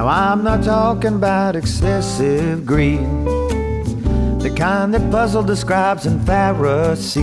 Now 0.00 0.08
I'm 0.08 0.42
not 0.42 0.64
talking 0.64 1.16
about 1.16 1.56
excessive 1.56 2.64
greed, 2.64 3.00
the 4.40 4.50
kind 4.56 4.94
that 4.94 5.10
puzzled 5.10 5.46
the 5.46 5.54
scribes 5.54 6.06
and 6.06 6.24
Pharisees. 6.26 7.20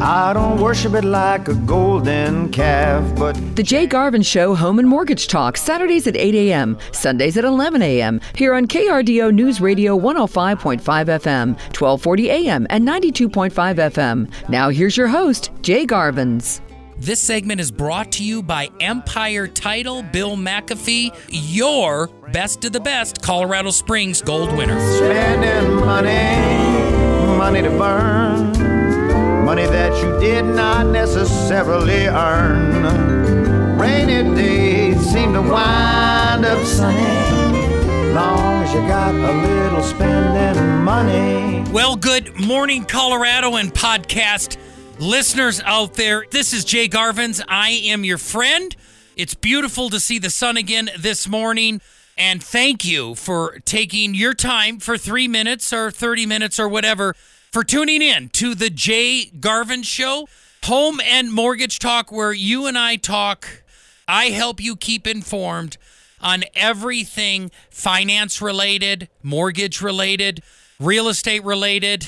I 0.00 0.32
don't 0.32 0.58
worship 0.58 0.94
it 0.94 1.04
like 1.04 1.48
a 1.48 1.54
golden 1.54 2.50
calf, 2.50 3.14
but 3.18 3.34
The 3.56 3.62
Jay 3.62 3.86
Garvens 3.86 4.24
Show 4.24 4.54
Home 4.54 4.78
and 4.78 4.88
Mortgage 4.88 5.26
Talk, 5.28 5.58
Saturdays 5.58 6.06
at 6.06 6.16
8 6.16 6.34
a.m., 6.34 6.78
Sundays 6.92 7.36
at 7.36 7.44
11 7.44 7.82
a.m., 7.82 8.18
here 8.34 8.54
on 8.54 8.66
KRDO 8.66 9.34
News 9.34 9.60
Radio 9.60 9.98
105.5 9.98 10.80
FM, 10.80 11.48
1240 11.76 12.30
a.m., 12.30 12.66
and 12.70 12.88
92.5 12.88 13.50
FM. 13.50 14.48
Now 14.48 14.70
here's 14.70 14.96
your 14.96 15.08
host, 15.08 15.50
Jay 15.60 15.84
Garvens. 15.84 16.62
This 16.98 17.20
segment 17.20 17.60
is 17.60 17.70
brought 17.70 18.12
to 18.12 18.24
you 18.24 18.42
by 18.42 18.70
Empire 18.80 19.46
Title, 19.46 20.02
Bill 20.02 20.34
McAfee, 20.34 21.14
your 21.28 22.06
best 22.32 22.64
of 22.64 22.72
the 22.72 22.80
best 22.80 23.20
Colorado 23.20 23.70
Springs 23.70 24.22
gold 24.22 24.50
winner. 24.56 24.80
spending 24.96 25.74
money, 25.76 27.36
money 27.36 27.60
to 27.60 27.68
burn, 27.68 29.44
money 29.44 29.66
that 29.66 29.92
you 30.02 30.18
did 30.20 30.46
not 30.46 30.86
necessarily 30.86 32.06
earn. 32.06 33.78
Rainy 33.78 34.34
days 34.34 34.98
seem 34.98 35.34
to 35.34 35.42
wind 35.42 36.46
up 36.46 36.64
sunny, 36.64 38.14
long 38.14 38.62
as 38.62 38.72
you 38.72 38.80
got 38.88 39.14
a 39.14 39.32
little 39.46 39.82
spending 39.82 40.82
money. 40.82 41.62
Well, 41.70 41.96
good 41.96 42.40
morning, 42.40 42.86
Colorado 42.86 43.56
and 43.56 43.72
podcast 43.72 44.56
listeners 44.98 45.60
out 45.64 45.94
there. 45.94 46.24
This 46.30 46.52
is 46.52 46.64
Jay 46.64 46.88
Garvens. 46.88 47.42
I 47.48 47.70
am 47.70 48.04
your 48.04 48.18
friend. 48.18 48.74
It's 49.16 49.34
beautiful 49.34 49.90
to 49.90 50.00
see 50.00 50.18
the 50.18 50.30
sun 50.30 50.56
again 50.56 50.90
this 50.98 51.28
morning. 51.28 51.80
And 52.18 52.42
thank 52.42 52.84
you 52.84 53.14
for 53.14 53.58
taking 53.64 54.14
your 54.14 54.34
time 54.34 54.78
for 54.78 54.96
three 54.96 55.28
minutes 55.28 55.72
or 55.72 55.90
30 55.90 56.26
minutes 56.26 56.58
or 56.58 56.68
whatever 56.68 57.14
for 57.52 57.62
tuning 57.62 58.02
in 58.02 58.30
to 58.30 58.54
the 58.54 58.70
Jay 58.70 59.30
Garvens 59.38 59.84
Show, 59.84 60.28
home 60.64 61.00
and 61.00 61.32
mortgage 61.32 61.78
talk, 61.78 62.10
where 62.10 62.32
you 62.32 62.66
and 62.66 62.78
I 62.78 62.96
talk. 62.96 63.64
I 64.08 64.26
help 64.26 64.60
you 64.62 64.76
keep 64.76 65.06
informed 65.06 65.76
on 66.20 66.44
everything 66.54 67.50
finance 67.70 68.40
related, 68.40 69.08
mortgage 69.22 69.82
related, 69.82 70.42
real 70.80 71.08
estate 71.08 71.44
related, 71.44 72.06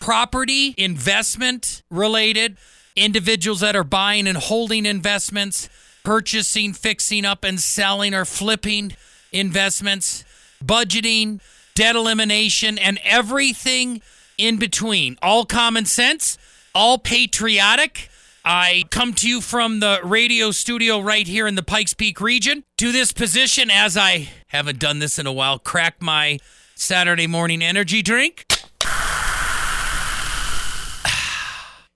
property 0.00 0.74
investment 0.76 1.82
related, 1.90 2.56
individuals 2.96 3.60
that 3.60 3.76
are 3.76 3.84
buying 3.84 4.26
and 4.26 4.36
holding 4.36 4.86
investments, 4.86 5.68
purchasing, 6.02 6.72
fixing 6.72 7.24
up 7.24 7.44
and 7.44 7.60
selling 7.60 8.14
or 8.14 8.24
flipping 8.24 8.94
investments, 9.30 10.24
budgeting, 10.64 11.40
debt 11.74 11.94
elimination, 11.94 12.78
and 12.78 12.98
everything 13.04 14.02
in 14.38 14.56
between. 14.56 15.16
All 15.22 15.44
common 15.44 15.84
sense, 15.84 16.38
all 16.74 16.98
patriotic. 16.98 18.08
I 18.44 18.84
come 18.90 19.12
to 19.14 19.28
you 19.28 19.42
from 19.42 19.80
the 19.80 20.00
radio 20.02 20.50
studio 20.50 20.98
right 20.98 21.26
here 21.26 21.46
in 21.46 21.56
the 21.56 21.62
Pikes 21.62 21.92
Peak 21.92 22.20
region 22.20 22.64
to 22.78 22.90
this 22.90 23.12
position 23.12 23.70
as 23.70 23.98
I 23.98 24.30
haven't 24.48 24.78
done 24.78 24.98
this 24.98 25.18
in 25.18 25.26
a 25.26 25.32
while. 25.32 25.58
Crack 25.58 26.00
my 26.00 26.38
Saturday 26.74 27.26
morning 27.26 27.62
energy 27.62 28.00
drink. 28.00 28.46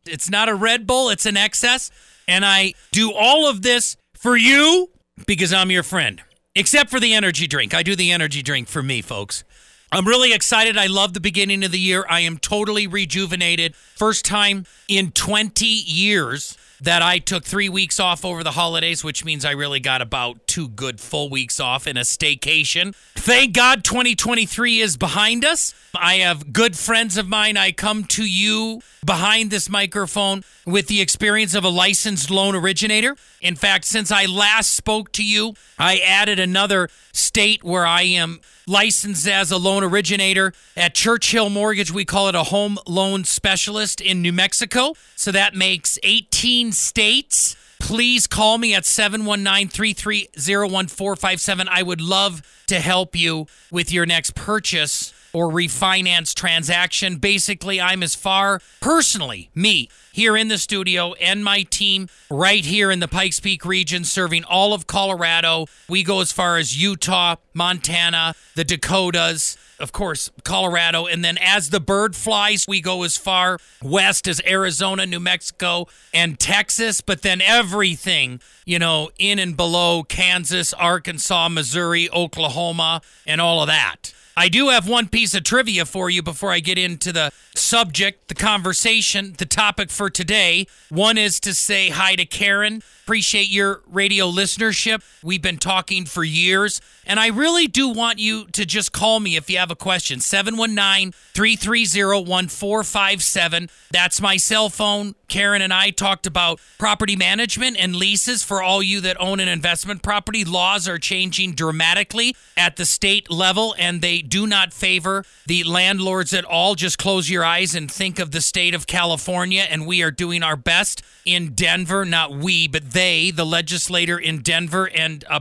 It's 0.06 0.30
not 0.30 0.48
a 0.48 0.55
Red 0.55 0.86
Bull, 0.86 1.10
it's 1.10 1.27
an 1.27 1.36
excess. 1.36 1.91
And 2.27 2.44
I 2.44 2.74
do 2.92 3.12
all 3.12 3.48
of 3.48 3.62
this 3.62 3.97
for 4.14 4.36
you 4.36 4.91
because 5.27 5.52
I'm 5.52 5.70
your 5.70 5.83
friend. 5.83 6.22
Except 6.55 6.88
for 6.88 7.00
the 7.00 7.14
energy 7.14 7.47
drink. 7.47 7.74
I 7.74 7.83
do 7.83 7.97
the 7.97 8.12
energy 8.12 8.42
drink 8.42 8.69
for 8.69 8.82
me, 8.82 9.02
folks. 9.02 9.44
I'm 9.91 10.06
really 10.06 10.32
excited. 10.32 10.77
I 10.77 10.86
love 10.86 11.14
the 11.14 11.20
beginning 11.20 11.64
of 11.64 11.72
the 11.72 11.78
year. 11.78 12.05
I 12.08 12.20
am 12.20 12.38
totally 12.38 12.86
rejuvenated. 12.86 13.77
First 13.77 14.25
time 14.25 14.66
in 14.88 15.12
20 15.12 15.66
years 15.66 16.56
that 16.81 17.03
I 17.03 17.19
took 17.19 17.44
three 17.44 17.69
weeks 17.69 18.00
off 18.00 18.25
over 18.25 18.43
the 18.43 18.53
holidays, 18.53 19.04
which 19.04 19.25
means 19.25 19.44
I 19.44 19.53
really 19.53 19.81
got 19.81 20.03
about 20.03 20.44
two 20.54 20.69
good 20.69 21.00
full 21.00 21.28
weeks 21.28 21.59
off 21.59 21.84
in 21.84 21.97
a 21.97 22.03
staycation. 22.03 22.94
Thank 23.16 23.54
God 23.54 23.82
2023 23.82 24.78
is 24.78 24.97
behind 24.97 25.44
us. 25.44 25.75
I 25.97 26.19
have 26.19 26.53
good 26.53 26.78
friends 26.78 27.16
of 27.16 27.26
mine. 27.26 27.56
I 27.56 27.72
come 27.72 28.04
to 28.04 28.25
you 28.25 28.81
behind 29.04 29.50
this 29.50 29.69
microphone 29.69 30.44
with 30.64 30.87
the 30.87 31.00
experience 31.00 31.56
of 31.56 31.64
a 31.64 31.69
licensed 31.69 32.31
loan 32.31 32.54
originator. 32.54 33.16
In 33.41 33.56
fact, 33.56 33.84
since 33.84 34.12
I 34.12 34.26
last 34.26 34.75
spoke 34.75 35.10
to 35.14 35.25
you, 35.25 35.54
I 35.76 35.98
added 35.98 36.38
another 36.38 36.88
state 37.12 37.64
where 37.64 37.84
I 37.84 38.03
am 38.03 38.41
licensed 38.69 39.26
as 39.26 39.50
a 39.50 39.59
loan 39.59 39.82
originator 39.82 40.53
at 40.76 40.94
Churchill 40.94 41.50
Mortgage. 41.50 41.91
We 41.91 42.04
call 42.04 42.28
it 42.28 42.37
a 42.37 42.44
home 42.44 42.78
loan 42.87 43.25
specialist 43.25 44.00
in 44.00 44.22
New 44.22 44.32
Mexico. 44.32 44.94
So 45.16 45.32
that 45.32 45.56
makes 45.56 45.98
18 46.04 46.70
states. 46.70 47.56
Please 47.84 48.27
call 48.27 48.56
me 48.56 48.75
at 48.75 48.87
719 48.87 49.69
330 49.69 50.72
1457. 50.72 51.69
I 51.69 51.83
would 51.83 52.00
love 52.00 52.41
to 52.67 52.81
help 52.81 53.15
you 53.15 53.47
with 53.71 53.93
your 53.93 54.06
next 54.06 54.34
purchase 54.34 55.12
or 55.34 55.50
refinance 55.50 56.33
transaction. 56.33 57.17
Basically, 57.17 57.83
I'm 57.83 58.03
as 58.03 58.15
far 58.15 58.62
personally, 58.81 59.50
me, 59.55 59.91
here 60.15 60.34
in 60.34 60.49
the 60.49 60.56
studio 60.56 61.12
and 61.15 61.44
my 61.44 61.65
team 61.65 62.09
right 62.31 62.65
here 62.65 62.91
in 62.91 63.00
the 63.00 63.09
Pikes 63.09 63.39
Peak 63.39 63.67
region, 63.67 64.05
serving 64.05 64.44
all 64.44 64.73
of 64.73 64.87
Colorado. 64.87 65.67
We 65.87 66.03
go 66.03 66.23
as 66.23 66.33
far 66.33 66.56
as 66.56 66.81
Utah, 66.81 67.37
Montana, 67.53 68.34
the 68.55 68.65
Dakotas, 68.65 69.59
of 69.79 69.93
course, 69.93 70.31
Colorado. 70.45 71.07
And 71.07 71.25
then 71.25 71.39
as 71.41 71.71
the 71.71 71.81
bird 71.81 72.17
flies, 72.17 72.65
we 72.67 72.81
go 72.81 73.03
as 73.03 73.17
far 73.17 73.59
west 73.83 74.27
as 74.27 74.41
Arizona, 74.47 75.07
New 75.07 75.21
Mexico, 75.21 75.87
and 76.12 76.39
Texas. 76.39 77.01
But 77.01 77.23
then 77.23 77.41
everything, 77.41 78.41
you 78.65 78.79
know, 78.79 79.11
in 79.19 79.39
and 79.39 79.57
below 79.57 80.03
Kansas, 80.03 80.73
Arkansas, 80.73 81.49
Missouri, 81.49 82.09
Oklahoma, 82.11 83.03
and 83.27 83.41
all 83.41 83.61
of 83.61 83.67
that. 83.67 84.13
I 84.37 84.49
do 84.49 84.69
have 84.69 84.89
one 84.89 85.09
piece 85.09 85.34
of 85.34 85.45
trivia 85.45 85.84
for 85.84 86.11
you 86.11 86.22
before 86.22 86.50
I 86.50 86.61
get 86.61 86.77
into 86.77 87.12
the 87.12 87.31
subject, 87.55 88.28
the 88.28 88.34
conversation, 88.34 89.34
the 89.39 89.47
topic 89.47 89.91
for 89.91 90.11
today. 90.11 90.67
One 90.89 91.17
is 91.19 91.39
to 91.41 91.55
say 91.55 91.91
hi 91.91 92.17
to 92.17 92.27
Karen. 92.27 92.83
Appreciate 93.05 93.49
your 93.50 93.83
radio 93.87 94.31
listenership. 94.31 95.03
We've 95.23 95.43
been 95.43 95.59
talking 95.59 96.06
for 96.06 96.25
years. 96.25 96.81
And 97.06 97.21
I 97.21 97.28
really 97.28 97.67
do 97.67 97.89
want 97.89 98.19
you 98.19 98.47
to 98.47 98.65
just 98.65 98.93
call 98.93 99.21
me 99.21 99.37
if 99.37 99.50
you 99.50 99.59
have 99.59 99.71
a 99.71 99.77
question. 99.77 100.21
719 100.21 101.12
330 101.12 102.25
1457. 102.25 103.69
That's 103.91 104.21
my 104.21 104.39
cell 104.39 104.71
phone. 104.71 105.15
Karen 105.28 105.61
and 105.61 105.73
I 105.73 105.91
talked 105.91 106.27
about 106.27 106.61
property 106.78 107.15
management 107.17 107.77
and 107.78 107.94
leases 107.94 108.43
for 108.43 108.62
all 108.62 108.83
you 108.83 109.00
that 109.03 109.21
own 109.21 109.39
an 109.39 109.49
investment 109.49 110.03
property. 110.03 110.44
Laws 110.44 110.89
are 110.89 110.99
changing 110.99 111.53
dramatically 111.53 112.34
at 112.56 112.77
the 112.77 112.87
state 112.87 113.31
level, 113.31 113.75
and 113.78 114.00
they 114.00 114.23
do 114.29 114.47
not 114.47 114.73
favor 114.73 115.25
the 115.47 115.65
landlords 115.65 116.33
at 116.33 116.45
all. 116.45 116.75
Just 116.75 116.99
close 116.99 117.31
your 117.31 117.45
eyes 117.45 117.75
and 117.75 117.91
think 117.91 118.19
of 118.19 118.31
the 118.31 118.41
state 118.41 118.75
of 118.75 118.87
California, 118.87 119.67
and 119.69 119.87
we 119.87 120.03
are 120.03 120.11
doing 120.11 120.43
our 120.43 120.57
best 120.57 121.03
in 121.25 121.53
Denver. 121.55 122.05
Not 122.05 122.33
we, 122.33 122.69
but 122.69 122.93
they, 122.93 123.31
the 123.31 123.47
legislator 123.47 124.19
in 124.19 124.43
Denver 124.43 124.89
and 124.89 125.25
uh, 125.29 125.41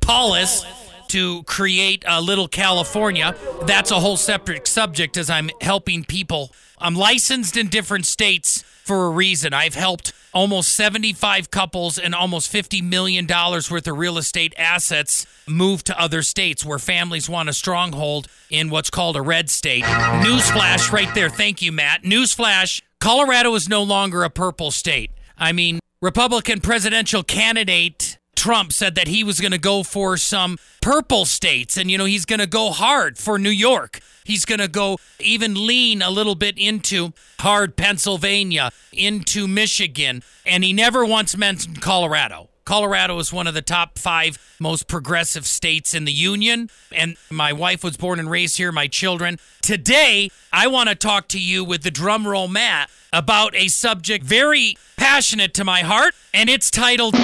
Polis 0.00 0.64
to 1.08 1.42
create 1.42 2.04
a 2.08 2.22
little 2.22 2.48
California. 2.48 3.36
That's 3.66 3.90
a 3.90 4.00
whole 4.00 4.16
separate 4.16 4.66
subject 4.66 5.16
as 5.16 5.28
I'm 5.28 5.50
helping 5.60 6.04
people. 6.04 6.52
I'm 6.78 6.94
licensed 6.94 7.56
in 7.56 7.68
different 7.68 8.06
states 8.06 8.61
for 8.84 9.06
a 9.06 9.10
reason. 9.10 9.52
I've 9.52 9.74
helped 9.74 10.12
almost 10.32 10.72
75 10.72 11.50
couples 11.50 11.98
and 11.98 12.14
almost 12.14 12.52
$50 12.52 12.82
million 12.82 13.26
worth 13.26 13.86
of 13.86 13.98
real 13.98 14.18
estate 14.18 14.54
assets 14.56 15.26
move 15.46 15.84
to 15.84 16.00
other 16.00 16.22
states 16.22 16.64
where 16.64 16.78
families 16.78 17.28
want 17.28 17.48
a 17.48 17.52
stronghold 17.52 18.28
in 18.50 18.70
what's 18.70 18.90
called 18.90 19.16
a 19.16 19.22
red 19.22 19.50
state. 19.50 19.84
Newsflash 19.84 20.90
right 20.90 21.14
there. 21.14 21.28
Thank 21.28 21.62
you, 21.62 21.72
Matt. 21.72 22.02
Newsflash 22.02 22.82
Colorado 23.00 23.52
is 23.56 23.68
no 23.68 23.82
longer 23.82 24.22
a 24.22 24.30
purple 24.30 24.70
state. 24.70 25.10
I 25.36 25.50
mean, 25.50 25.80
Republican 26.00 26.60
presidential 26.60 27.24
candidate 27.24 28.16
Trump 28.42 28.72
said 28.72 28.96
that 28.96 29.06
he 29.06 29.22
was 29.22 29.38
going 29.38 29.52
to 29.52 29.56
go 29.56 29.84
for 29.84 30.16
some 30.16 30.58
purple 30.80 31.24
states 31.24 31.76
and, 31.76 31.88
you 31.88 31.96
know, 31.96 32.06
he's 32.06 32.24
going 32.24 32.40
to 32.40 32.46
go 32.48 32.72
hard 32.72 33.16
for 33.16 33.38
New 33.38 33.50
York. 33.50 34.00
He's 34.24 34.44
going 34.44 34.58
to 34.58 34.66
go 34.66 34.98
even 35.20 35.64
lean 35.64 36.02
a 36.02 36.10
little 36.10 36.34
bit 36.34 36.58
into 36.58 37.12
hard 37.38 37.76
Pennsylvania, 37.76 38.72
into 38.92 39.46
Michigan. 39.46 40.24
And 40.44 40.64
he 40.64 40.72
never 40.72 41.04
once 41.04 41.36
mentioned 41.36 41.80
Colorado. 41.80 42.48
Colorado 42.64 43.16
is 43.20 43.32
one 43.32 43.46
of 43.46 43.54
the 43.54 43.62
top 43.62 43.96
five 43.96 44.56
most 44.58 44.88
progressive 44.88 45.46
states 45.46 45.94
in 45.94 46.04
the 46.04 46.10
union. 46.10 46.68
And 46.90 47.16
my 47.30 47.52
wife 47.52 47.84
was 47.84 47.96
born 47.96 48.18
and 48.18 48.28
raised 48.28 48.56
here, 48.56 48.72
my 48.72 48.88
children. 48.88 49.38
Today, 49.60 50.30
I 50.52 50.66
want 50.66 50.88
to 50.88 50.96
talk 50.96 51.28
to 51.28 51.38
you 51.40 51.62
with 51.62 51.84
the 51.84 51.92
drum 51.92 52.26
roll 52.26 52.48
Matt 52.48 52.90
about 53.12 53.54
a 53.54 53.68
subject 53.68 54.24
very 54.24 54.76
passionate 54.96 55.54
to 55.54 55.64
my 55.64 55.82
heart, 55.82 56.14
and 56.34 56.50
it's 56.50 56.72
titled 56.72 57.14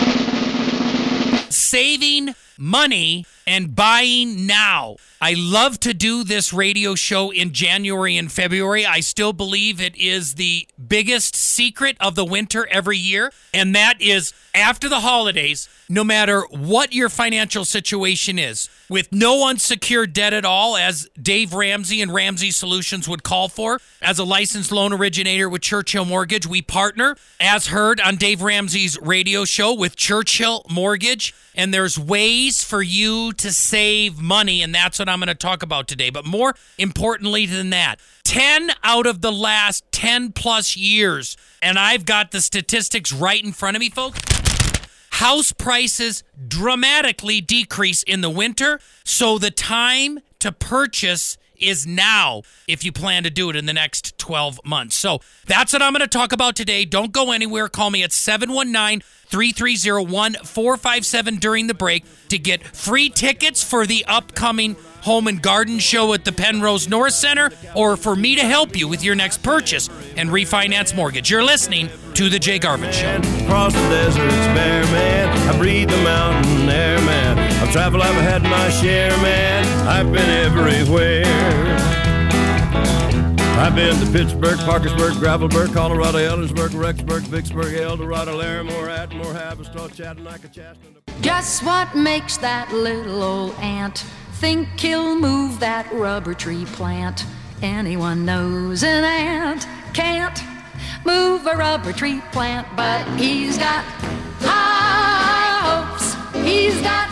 Saving 1.50 2.34
money 2.58 3.24
and 3.48 3.74
buying 3.74 4.46
now. 4.46 4.96
I 5.22 5.34
love 5.36 5.80
to 5.80 5.94
do 5.94 6.22
this 6.22 6.52
radio 6.52 6.94
show 6.94 7.30
in 7.32 7.52
January 7.52 8.16
and 8.16 8.30
February. 8.30 8.84
I 8.86 9.00
still 9.00 9.32
believe 9.32 9.80
it 9.80 9.96
is 9.96 10.34
the 10.34 10.68
biggest 10.86 11.34
secret 11.34 11.96
of 11.98 12.14
the 12.14 12.26
winter 12.26 12.68
every 12.70 12.98
year, 12.98 13.32
and 13.52 13.74
that 13.74 14.00
is 14.00 14.32
after 14.54 14.88
the 14.88 15.00
holidays, 15.00 15.68
no 15.88 16.04
matter 16.04 16.42
what 16.50 16.92
your 16.92 17.08
financial 17.08 17.64
situation 17.64 18.38
is, 18.38 18.68
with 18.88 19.10
no 19.10 19.48
unsecured 19.48 20.12
debt 20.12 20.34
at 20.34 20.44
all, 20.44 20.76
as 20.76 21.08
Dave 21.20 21.52
Ramsey 21.52 22.00
and 22.02 22.12
Ramsey 22.12 22.50
Solutions 22.50 23.08
would 23.08 23.22
call 23.22 23.48
for. 23.48 23.80
As 24.00 24.18
a 24.18 24.24
licensed 24.24 24.70
loan 24.70 24.92
originator 24.92 25.48
with 25.48 25.62
Churchill 25.62 26.04
Mortgage, 26.04 26.46
we 26.46 26.62
partner, 26.62 27.16
as 27.40 27.68
heard 27.68 28.00
on 28.00 28.16
Dave 28.16 28.42
Ramsey's 28.42 29.00
radio 29.00 29.44
show, 29.44 29.72
with 29.74 29.96
Churchill 29.96 30.64
Mortgage. 30.70 31.34
And 31.54 31.74
there's 31.74 31.98
ways 31.98 32.62
for 32.62 32.82
you 32.82 33.32
to 33.38 33.52
save 33.52 34.20
money, 34.20 34.62
and 34.62 34.74
that's 34.74 34.98
what 34.98 35.08
I'm 35.08 35.18
going 35.18 35.28
to 35.28 35.34
talk 35.34 35.62
about 35.62 35.88
today. 35.88 36.10
But 36.10 36.26
more 36.26 36.54
importantly 36.76 37.46
than 37.46 37.70
that, 37.70 38.00
10 38.24 38.70
out 38.84 39.06
of 39.06 39.20
the 39.20 39.32
last 39.32 39.84
10 39.92 40.32
plus 40.32 40.76
years, 40.76 41.36
and 41.62 41.78
I've 41.78 42.04
got 42.04 42.30
the 42.30 42.40
statistics 42.40 43.12
right 43.12 43.42
in 43.42 43.52
front 43.52 43.76
of 43.76 43.80
me, 43.80 43.90
folks 43.90 44.20
house 45.18 45.52
prices 45.52 46.22
dramatically 46.46 47.40
decrease 47.40 48.04
in 48.04 48.20
the 48.20 48.30
winter. 48.30 48.78
So 49.04 49.36
the 49.36 49.50
time 49.50 50.20
to 50.38 50.52
purchase 50.52 51.36
is 51.60 51.86
now 51.86 52.42
if 52.66 52.84
you 52.84 52.92
plan 52.92 53.22
to 53.24 53.30
do 53.30 53.50
it 53.50 53.56
in 53.56 53.66
the 53.66 53.72
next 53.72 54.18
12 54.18 54.60
months. 54.64 54.96
So 54.96 55.20
that's 55.46 55.72
what 55.72 55.82
I'm 55.82 55.92
going 55.92 56.00
to 56.00 56.06
talk 56.06 56.32
about 56.32 56.56
today. 56.56 56.84
Don't 56.84 57.12
go 57.12 57.32
anywhere. 57.32 57.68
Call 57.68 57.90
me 57.90 58.02
at 58.02 58.12
719 58.12 59.02
330 59.28 60.06
1457 60.10 61.36
during 61.36 61.66
the 61.66 61.74
break 61.74 62.04
to 62.28 62.38
get 62.38 62.62
free 62.62 63.10
tickets 63.10 63.62
for 63.62 63.86
the 63.86 64.04
upcoming 64.06 64.76
home 65.02 65.26
and 65.26 65.42
garden 65.42 65.78
show 65.78 66.12
at 66.12 66.24
the 66.24 66.32
Penrose 66.32 66.88
North 66.88 67.12
Center 67.12 67.50
or 67.74 67.96
for 67.96 68.16
me 68.16 68.36
to 68.36 68.42
help 68.42 68.76
you 68.76 68.88
with 68.88 69.04
your 69.04 69.14
next 69.14 69.42
purchase 69.42 69.88
and 70.16 70.30
refinance 70.30 70.94
mortgage. 70.94 71.30
You're 71.30 71.44
listening 71.44 71.88
to 72.14 72.28
The 72.28 72.38
Jay 72.38 72.58
Garvens 72.58 72.92
Show. 72.92 73.16
Across 73.44 73.74
the 73.74 73.80
bare, 74.54 74.84
man. 74.84 75.48
I 75.48 75.58
breathe 75.58 75.90
the 75.90 76.02
mountain 76.02 76.68
air, 76.68 76.98
man. 76.98 77.47
I've 77.76 77.94
I've 77.94 78.14
had 78.14 78.42
my 78.42 78.70
share, 78.70 79.10
man. 79.18 79.64
I've 79.86 80.10
been 80.12 80.28
everywhere. 80.28 81.24
I've 83.58 83.74
been 83.74 83.94
to 83.98 84.12
Pittsburgh, 84.12 84.58
Parkersburg, 84.60 85.14
Gravelburg, 85.14 85.74
Colorado, 85.74 86.18
Ellensburg, 86.18 86.70
Rexburg, 86.70 87.22
Vicksburg, 87.22 87.74
Eldorado, 87.74 88.38
Larimore, 88.38 88.88
Atmore, 88.88 89.34
Haverstraw, 89.34 89.94
Chattanooga, 89.94 90.48
Chaston. 90.48 90.96
Guess 91.22 91.62
what 91.62 91.94
makes 91.94 92.36
that 92.38 92.72
little 92.72 93.22
old 93.22 93.54
ant 93.56 94.04
think 94.34 94.68
he'll 94.78 95.18
move 95.18 95.58
that 95.60 95.92
rubber 95.92 96.34
tree 96.34 96.64
plant? 96.66 97.24
Anyone 97.60 98.24
knows 98.24 98.84
an 98.84 99.04
ant 99.04 99.66
can't 99.92 100.40
move 101.04 101.46
a 101.46 101.56
rubber 101.56 101.92
tree 101.92 102.22
plant, 102.32 102.66
but 102.76 103.04
he's 103.18 103.58
got 103.58 103.84
high 104.40 105.58
hopes. 105.66 106.14
He's 106.46 106.80
got 106.80 107.08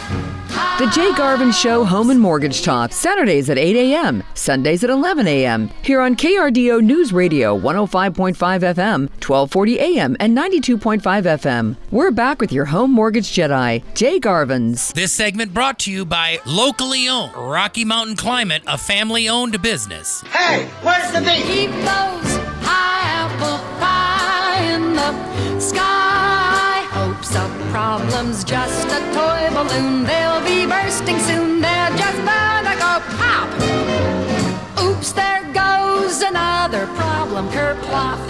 The 0.56 0.90
Jay 0.94 1.10
Garvens 1.12 1.52
Show 1.60 1.84
Home 1.84 2.08
and 2.08 2.18
Mortgage 2.18 2.62
Talk, 2.62 2.90
Saturdays 2.92 3.50
at 3.50 3.58
8 3.58 3.76
a.m., 3.76 4.22
Sundays 4.32 4.82
at 4.82 4.88
11 4.88 5.26
a.m. 5.26 5.68
Here 5.82 6.00
on 6.00 6.16
KRDO 6.16 6.82
News 6.82 7.12
Radio 7.12 7.58
105.5 7.58 8.34
FM, 8.34 9.00
1240 9.20 9.78
a.m., 9.78 10.16
and 10.18 10.34
92.5 10.34 11.00
FM. 11.00 11.76
We're 11.90 12.10
back 12.10 12.40
with 12.40 12.52
your 12.52 12.64
home 12.64 12.90
mortgage 12.90 13.26
Jedi, 13.34 13.82
Jay 13.94 14.18
Garvens. 14.18 14.94
This 14.94 15.12
segment 15.12 15.52
brought 15.52 15.78
to 15.80 15.92
you 15.92 16.06
by 16.06 16.38
locally 16.46 17.06
owned 17.06 17.34
Rocky 17.36 17.84
Mountain 17.84 18.16
Climate, 18.16 18.62
a 18.66 18.78
family 18.78 19.28
owned 19.28 19.60
business. 19.60 20.22
Hey, 20.22 20.66
where's 20.82 21.12
the 21.12 21.20
beef? 21.20 21.44
Keep 21.46 21.70
those 21.70 22.36
high 22.64 23.02
apple 23.04 23.58
pie 23.78 24.72
in 24.74 24.94
the 24.94 25.60
sky. 25.60 26.86
Hopes 26.92 27.36
of 27.36 27.50
problems 27.70 28.42
just 28.42 28.86
a 28.88 29.00
toy 29.14 29.35
balloon. 29.56 30.04
They'll 30.04 30.44
be 30.44 30.66
bursting 30.66 31.18
soon. 31.20 31.62
They're 31.62 31.96
just 31.96 32.18
bound 32.26 32.66
to 32.66 32.74
go 32.74 33.00
pop. 33.16 33.48
Oops, 34.84 35.12
there 35.12 35.44
goes 35.54 36.20
another 36.20 36.86
problem. 36.88 37.48
Kerplop. 37.48 38.26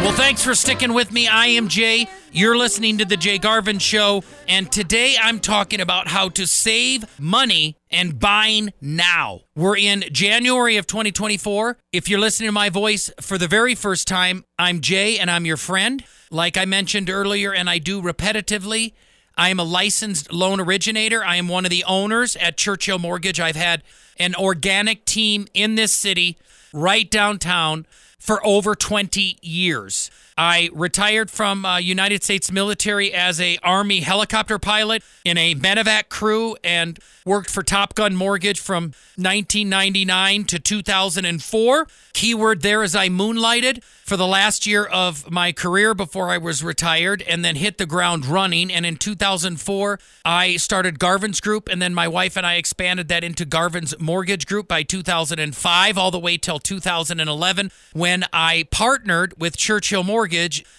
Well, 0.00 0.16
thanks 0.16 0.42
for 0.42 0.54
sticking 0.54 0.94
with 0.94 1.12
me. 1.12 1.28
I 1.28 1.48
am 1.48 1.68
Jay. 1.68 2.08
You're 2.32 2.56
listening 2.56 2.96
to 2.98 3.04
The 3.04 3.18
Jay 3.18 3.38
Garvens 3.38 3.82
Show. 3.82 4.22
And 4.48 4.72
today 4.72 5.16
I'm 5.20 5.40
talking 5.40 5.82
about 5.82 6.08
how 6.08 6.30
to 6.30 6.46
save 6.46 7.04
money 7.20 7.76
and 7.90 8.18
buying 8.18 8.72
now. 8.80 9.40
We're 9.54 9.76
in 9.76 10.04
January 10.10 10.78
of 10.78 10.86
2024. 10.86 11.76
If 11.92 12.08
you're 12.08 12.20
listening 12.20 12.48
to 12.48 12.52
my 12.52 12.70
voice 12.70 13.10
for 13.20 13.36
the 13.36 13.48
very 13.48 13.74
first 13.74 14.08
time, 14.08 14.44
I'm 14.58 14.80
Jay 14.80 15.18
and 15.18 15.30
I'm 15.30 15.44
your 15.44 15.58
friend. 15.58 16.02
Like 16.30 16.56
I 16.56 16.64
mentioned 16.64 17.10
earlier, 17.10 17.52
and 17.52 17.68
I 17.68 17.78
do 17.78 18.00
repetitively, 18.02 18.92
I 19.38 19.50
am 19.50 19.60
a 19.60 19.64
licensed 19.64 20.32
loan 20.32 20.58
originator. 20.58 21.24
I 21.24 21.36
am 21.36 21.46
one 21.46 21.64
of 21.64 21.70
the 21.70 21.84
owners 21.84 22.34
at 22.34 22.56
Churchill 22.56 22.98
Mortgage. 22.98 23.38
I've 23.38 23.54
had 23.54 23.84
an 24.18 24.34
organic 24.34 25.04
team 25.04 25.46
in 25.54 25.76
this 25.76 25.92
city, 25.92 26.36
right 26.72 27.08
downtown, 27.08 27.86
for 28.18 28.44
over 28.44 28.74
20 28.74 29.38
years. 29.40 30.10
I 30.38 30.70
retired 30.72 31.32
from 31.32 31.64
uh, 31.64 31.78
United 31.78 32.22
States 32.22 32.52
military 32.52 33.12
as 33.12 33.40
a 33.40 33.58
Army 33.64 34.00
helicopter 34.02 34.60
pilot 34.60 35.02
in 35.24 35.36
a 35.36 35.56
medevac 35.56 36.10
crew 36.10 36.56
and 36.62 36.96
worked 37.26 37.50
for 37.50 37.64
Top 37.64 37.96
Gun 37.96 38.14
Mortgage 38.14 38.60
from 38.60 38.92
1999 39.16 40.44
to 40.44 40.60
2004. 40.60 41.88
Keyword 42.14 42.62
there 42.62 42.84
is 42.84 42.94
I 42.94 43.08
moonlighted 43.08 43.82
for 43.82 44.16
the 44.16 44.26
last 44.26 44.66
year 44.66 44.84
of 44.84 45.30
my 45.30 45.52
career 45.52 45.92
before 45.92 46.30
I 46.30 46.38
was 46.38 46.62
retired 46.62 47.22
and 47.22 47.44
then 47.44 47.56
hit 47.56 47.76
the 47.78 47.84
ground 47.84 48.24
running. 48.24 48.72
And 48.72 48.86
in 48.86 48.96
2004, 48.96 49.98
I 50.24 50.56
started 50.56 50.98
Garvens 50.98 51.42
Group, 51.42 51.68
and 51.68 51.82
then 51.82 51.94
my 51.94 52.08
wife 52.08 52.36
and 52.36 52.46
I 52.46 52.54
expanded 52.54 53.08
that 53.08 53.24
into 53.24 53.44
Garvens 53.44 53.98
Mortgage 54.00 54.46
Group 54.46 54.68
by 54.68 54.84
2005, 54.84 55.98
all 55.98 56.10
the 56.10 56.18
way 56.18 56.38
till 56.38 56.58
2011, 56.58 57.70
when 57.92 58.24
I 58.32 58.66
partnered 58.70 59.34
with 59.38 59.56
Churchill 59.56 60.04
Mortgage, 60.04 60.27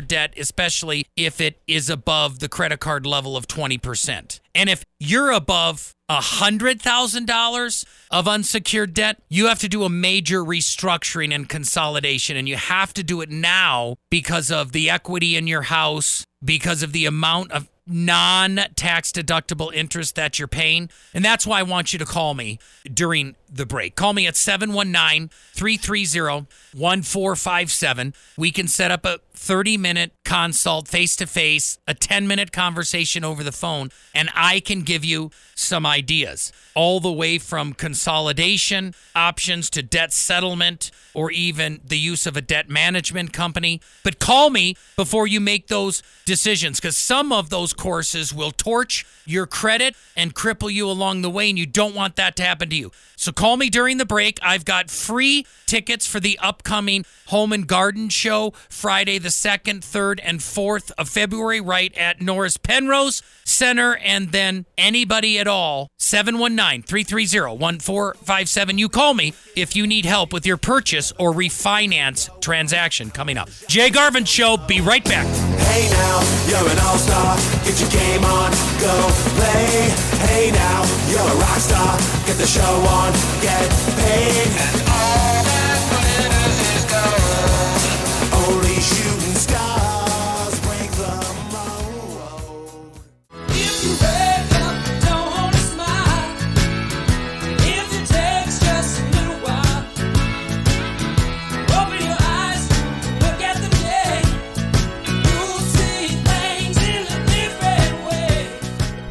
debt, 0.00 0.32
especially 0.38 1.04
if 1.14 1.42
it 1.42 1.60
is 1.66 1.90
above 1.90 2.38
the 2.38 2.48
credit 2.48 2.80
card 2.80 3.04
level 3.04 3.36
of 3.36 3.46
20%. 3.46 4.40
And 4.54 4.70
if 4.70 4.82
you're 4.98 5.30
above 5.30 5.92
$100,000 6.10 7.84
of 8.10 8.28
unsecured 8.28 8.94
debt, 8.94 9.20
you 9.28 9.48
have 9.48 9.58
to 9.58 9.68
do 9.68 9.84
a 9.84 9.90
major 9.90 10.42
restructuring 10.42 11.34
and 11.34 11.50
consolidation. 11.50 12.38
And 12.38 12.48
you 12.48 12.56
have 12.56 12.94
to 12.94 13.02
do 13.02 13.20
it 13.20 13.28
now 13.28 13.96
because 14.08 14.50
of 14.50 14.72
the 14.72 14.88
equity 14.88 15.36
in 15.36 15.46
your 15.46 15.62
house, 15.62 16.24
because 16.42 16.82
of 16.82 16.92
the 16.92 17.04
amount 17.04 17.52
of 17.52 17.68
non 17.86 18.60
tax 18.74 19.12
deductible 19.12 19.72
interest 19.72 20.16
that 20.16 20.38
you're 20.38 20.48
paying. 20.48 20.90
And 21.14 21.24
that's 21.24 21.46
why 21.46 21.60
I 21.60 21.62
want 21.62 21.92
you 21.92 21.98
to 21.98 22.04
call 22.04 22.34
me 22.34 22.58
during 22.92 23.36
the 23.48 23.66
break. 23.66 23.94
Call 23.94 24.12
me 24.12 24.26
at 24.26 24.36
719 24.36 25.30
330 25.54 26.46
1457. 26.74 28.14
We 28.36 28.50
can 28.50 28.68
set 28.68 28.90
up 28.90 29.04
a 29.04 29.20
30 29.36 29.76
minute 29.76 30.12
consult 30.24 30.88
face 30.88 31.14
to 31.16 31.26
face, 31.26 31.78
a 31.86 31.94
10 31.94 32.26
minute 32.26 32.52
conversation 32.52 33.24
over 33.24 33.44
the 33.44 33.52
phone, 33.52 33.90
and 34.14 34.28
I 34.34 34.60
can 34.60 34.82
give 34.82 35.04
you 35.04 35.30
some 35.54 35.86
ideas 35.86 36.52
all 36.74 37.00
the 37.00 37.12
way 37.12 37.38
from 37.38 37.72
consolidation 37.72 38.94
options 39.14 39.70
to 39.70 39.82
debt 39.82 40.12
settlement 40.12 40.90
or 41.14 41.30
even 41.30 41.80
the 41.84 41.98
use 41.98 42.26
of 42.26 42.36
a 42.36 42.42
debt 42.42 42.68
management 42.68 43.32
company. 43.32 43.80
But 44.04 44.18
call 44.18 44.50
me 44.50 44.76
before 44.96 45.26
you 45.26 45.40
make 45.40 45.68
those 45.68 46.02
decisions 46.26 46.78
because 46.78 46.96
some 46.96 47.32
of 47.32 47.48
those 47.48 47.72
courses 47.72 48.34
will 48.34 48.50
torch 48.50 49.06
your 49.24 49.46
credit 49.46 49.96
and 50.16 50.34
cripple 50.34 50.72
you 50.72 50.88
along 50.90 51.22
the 51.22 51.30
way, 51.30 51.48
and 51.48 51.58
you 51.58 51.66
don't 51.66 51.94
want 51.94 52.16
that 52.16 52.36
to 52.36 52.42
happen 52.42 52.68
to 52.70 52.76
you. 52.76 52.92
So 53.16 53.32
call 53.32 53.56
me 53.56 53.70
during 53.70 53.96
the 53.96 54.04
break. 54.04 54.38
I've 54.42 54.64
got 54.64 54.90
free 54.90 55.46
tickets 55.64 56.06
for 56.06 56.20
the 56.20 56.38
upcoming 56.40 57.04
Home 57.26 57.52
and 57.52 57.66
Garden 57.66 58.08
Show 58.08 58.52
Friday 58.68 59.18
the 59.26 59.30
the 59.30 59.30
2nd, 59.30 59.80
3rd, 59.80 60.20
and 60.22 60.38
4th 60.38 60.92
of 60.96 61.08
February, 61.08 61.60
right 61.60 61.92
at 61.98 62.22
Norris 62.22 62.56
Penrose 62.56 63.24
Center. 63.44 63.96
And 63.96 64.30
then 64.30 64.66
anybody 64.78 65.40
at 65.40 65.48
all, 65.48 65.88
719 65.98 66.84
330 66.84 67.58
1457. 67.58 68.78
You 68.78 68.88
call 68.88 69.14
me 69.14 69.34
if 69.56 69.74
you 69.74 69.84
need 69.84 70.04
help 70.04 70.32
with 70.32 70.46
your 70.46 70.56
purchase 70.56 71.12
or 71.18 71.32
refinance 71.32 72.30
transaction 72.40 73.10
coming 73.10 73.36
up. 73.36 73.48
Jay 73.66 73.90
Garvens 73.90 74.28
Show, 74.28 74.56
be 74.56 74.80
right 74.80 75.04
back. 75.04 75.26
Hey 75.66 75.90
now, 75.90 76.22
you're 76.46 76.70
an 76.70 76.78
all-star. 76.86 77.36
Get 77.64 77.80
your 77.80 77.90
game 77.90 78.24
on, 78.24 78.52
go 78.78 78.94
play. 79.34 79.90
Hey 80.30 80.52
now, 80.52 80.84
you're 81.10 81.18
a 81.18 81.36
rock 81.42 81.58
star. 81.58 81.98
Get 82.26 82.36
the 82.36 82.46
show 82.46 82.62
on, 82.62 83.12
get 83.42 83.68
paid. 83.98 84.85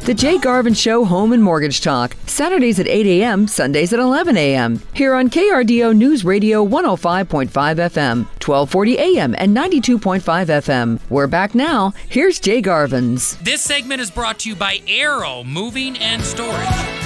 The 0.06 0.14
Jay 0.14 0.38
Garvens 0.38 0.80
Show 0.80 1.04
Home 1.04 1.32
and 1.32 1.42
Mortgage 1.42 1.80
Talk, 1.80 2.14
Saturdays 2.26 2.78
at 2.78 2.86
8 2.86 3.06
a.m., 3.06 3.48
Sundays 3.48 3.92
at 3.92 3.98
11 3.98 4.36
a.m. 4.36 4.80
Here 4.94 5.14
on 5.14 5.28
KRDO 5.28 5.96
News 5.96 6.24
Radio 6.24 6.64
105.5 6.64 7.48
FM, 7.48 8.18
1240 8.38 8.98
a.m., 8.98 9.34
and 9.36 9.56
92.5 9.56 10.20
FM. 10.20 11.00
We're 11.10 11.26
back 11.26 11.56
now. 11.56 11.92
Here's 12.08 12.38
Jay 12.38 12.62
Garvens. 12.62 13.36
This 13.42 13.62
segment 13.62 14.00
is 14.00 14.12
brought 14.12 14.38
to 14.40 14.48
you 14.48 14.54
by 14.54 14.78
Arrow 14.86 15.42
Moving 15.42 15.98
and 15.98 16.22
Storage. 16.22 17.05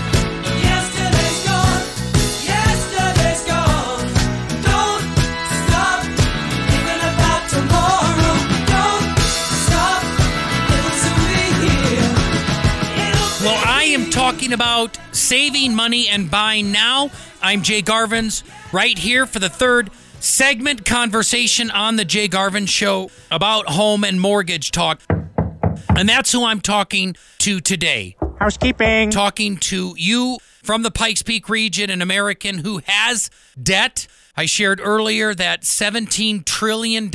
Talking 14.30 14.52
about 14.52 14.96
saving 15.10 15.74
money 15.74 16.06
and 16.06 16.30
buying 16.30 16.70
now. 16.70 17.10
I'm 17.42 17.62
Jay 17.62 17.82
Garvens 17.82 18.44
right 18.72 18.96
here 18.96 19.26
for 19.26 19.40
the 19.40 19.48
third 19.48 19.90
segment 20.20 20.84
conversation 20.84 21.68
on 21.72 21.96
the 21.96 22.04
Jay 22.04 22.28
Garvens 22.28 22.68
Show 22.68 23.10
about 23.32 23.66
home 23.66 24.04
and 24.04 24.20
mortgage 24.20 24.70
talk. 24.70 25.02
And 25.96 26.08
that's 26.08 26.30
who 26.30 26.44
I'm 26.44 26.60
talking 26.60 27.16
to 27.38 27.58
today. 27.58 28.16
Housekeeping. 28.38 29.10
Talking 29.10 29.56
to 29.56 29.94
you 29.96 30.38
from 30.62 30.84
the 30.84 30.92
Pikes 30.92 31.22
Peak 31.22 31.48
region, 31.48 31.90
an 31.90 32.00
American 32.00 32.58
who 32.58 32.82
has 32.86 33.30
debt. 33.60 34.06
I 34.36 34.46
shared 34.46 34.80
earlier 34.80 35.34
that 35.34 35.62
$17 35.62 36.44
trillion 36.44 37.10